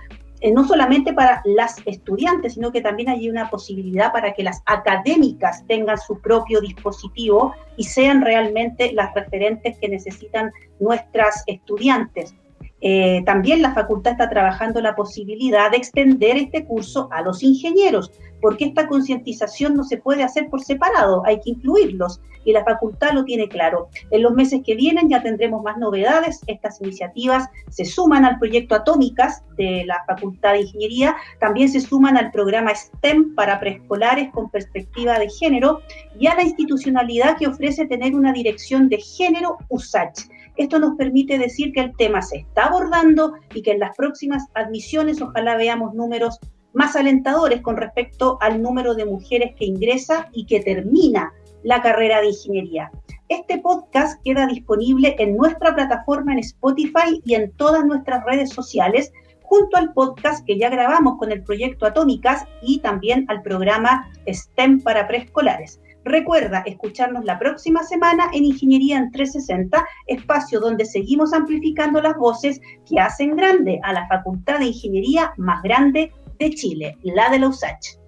eh, 0.41 0.51
no 0.51 0.67
solamente 0.67 1.13
para 1.13 1.41
las 1.45 1.75
estudiantes, 1.85 2.53
sino 2.53 2.71
que 2.71 2.81
también 2.81 3.09
hay 3.09 3.29
una 3.29 3.49
posibilidad 3.49 4.11
para 4.11 4.33
que 4.33 4.43
las 4.43 4.61
académicas 4.65 5.65
tengan 5.67 5.97
su 5.97 6.19
propio 6.19 6.61
dispositivo 6.61 7.53
y 7.77 7.85
sean 7.85 8.21
realmente 8.21 8.91
las 8.91 9.13
referentes 9.13 9.77
que 9.79 9.89
necesitan 9.89 10.51
nuestras 10.79 11.43
estudiantes. 11.47 12.35
Eh, 12.81 13.23
también 13.25 13.61
la 13.61 13.73
facultad 13.73 14.11
está 14.11 14.29
trabajando 14.29 14.81
la 14.81 14.95
posibilidad 14.95 15.71
de 15.71 15.77
extender 15.77 16.37
este 16.37 16.65
curso 16.65 17.07
a 17.11 17.21
los 17.21 17.41
ingenieros, 17.41 18.11
porque 18.41 18.65
esta 18.65 18.87
concientización 18.87 19.75
no 19.75 19.83
se 19.83 19.97
puede 19.97 20.23
hacer 20.23 20.49
por 20.49 20.61
separado, 20.61 21.23
hay 21.25 21.39
que 21.39 21.51
incluirlos 21.51 22.21
y 22.45 22.53
la 22.53 22.63
facultad 22.63 23.11
lo 23.11 23.25
tiene 23.25 23.49
claro. 23.49 23.89
En 24.11 24.21
los 24.21 24.33
meses 24.33 24.61
que 24.65 24.75
vienen 24.75 25.09
ya 25.09 25.21
tendremos 25.21 25.63
más 25.63 25.77
novedades, 25.77 26.39
estas 26.47 26.79
iniciativas 26.79 27.49
se 27.69 27.83
suman 27.83 28.23
al 28.23 28.39
proyecto 28.39 28.75
Atómicas 28.75 29.43
de 29.57 29.83
la 29.85 30.03
Facultad 30.07 30.53
de 30.53 30.61
Ingeniería, 30.61 31.15
también 31.39 31.69
se 31.69 31.81
suman 31.81 32.15
al 32.15 32.31
programa 32.31 32.73
STEM 32.73 33.35
para 33.35 33.59
preescolares 33.59 34.31
con 34.31 34.49
perspectiva 34.49 35.19
de 35.19 35.29
género 35.29 35.81
y 36.17 36.27
a 36.27 36.35
la 36.35 36.43
institucionalidad 36.43 37.37
que 37.37 37.47
ofrece 37.47 37.85
tener 37.87 38.15
una 38.15 38.31
dirección 38.31 38.87
de 38.87 38.97
género 38.97 39.57
USACH. 39.69 40.29
Esto 40.57 40.79
nos 40.79 40.95
permite 40.95 41.37
decir 41.37 41.73
que 41.73 41.81
el 41.81 41.95
tema 41.97 42.21
se 42.21 42.37
está 42.37 42.67
abordando 42.67 43.33
y 43.53 43.61
que 43.61 43.71
en 43.71 43.79
las 43.79 43.95
próximas 43.95 44.45
admisiones 44.53 45.21
ojalá 45.21 45.57
veamos 45.57 45.93
números 45.93 46.39
más 46.73 46.95
alentadores 46.95 47.61
con 47.61 47.77
respecto 47.77 48.37
al 48.41 48.61
número 48.61 48.95
de 48.95 49.05
mujeres 49.05 49.55
que 49.57 49.65
ingresa 49.65 50.29
y 50.33 50.45
que 50.45 50.59
termina 50.59 51.33
la 51.65 51.81
carrera 51.81 52.21
de 52.21 52.27
ingeniería. 52.27 52.91
Este 53.27 53.57
podcast 53.57 54.21
queda 54.23 54.45
disponible 54.45 55.15
en 55.17 55.35
nuestra 55.35 55.73
plataforma 55.73 56.31
en 56.31 56.39
Spotify 56.39 57.21
y 57.25 57.33
en 57.33 57.51
todas 57.53 57.83
nuestras 57.83 58.23
redes 58.23 58.51
sociales, 58.51 59.11
junto 59.41 59.75
al 59.75 59.91
podcast 59.93 60.45
que 60.45 60.59
ya 60.59 60.69
grabamos 60.69 61.17
con 61.17 61.31
el 61.31 61.43
proyecto 61.43 61.87
Atómicas 61.87 62.45
y 62.61 62.81
también 62.81 63.25
al 63.29 63.41
programa 63.41 64.11
STEM 64.27 64.81
para 64.81 65.07
preescolares. 65.07 65.81
Recuerda 66.03 66.59
escucharnos 66.67 67.25
la 67.25 67.39
próxima 67.39 67.83
semana 67.83 68.29
en 68.31 68.45
Ingeniería 68.45 68.97
en 68.97 69.09
360, 69.09 69.83
espacio 70.05 70.59
donde 70.59 70.85
seguimos 70.85 71.33
amplificando 71.33 71.99
las 71.99 72.15
voces 72.15 72.61
que 72.87 72.99
hacen 72.99 73.35
grande 73.35 73.79
a 73.81 73.91
la 73.91 74.07
Facultad 74.07 74.59
de 74.59 74.67
Ingeniería 74.67 75.33
más 75.37 75.63
grande 75.63 76.11
de 76.37 76.51
Chile, 76.51 76.95
la 77.01 77.31
de 77.31 77.39
la 77.39 77.47
USACH. 77.47 78.04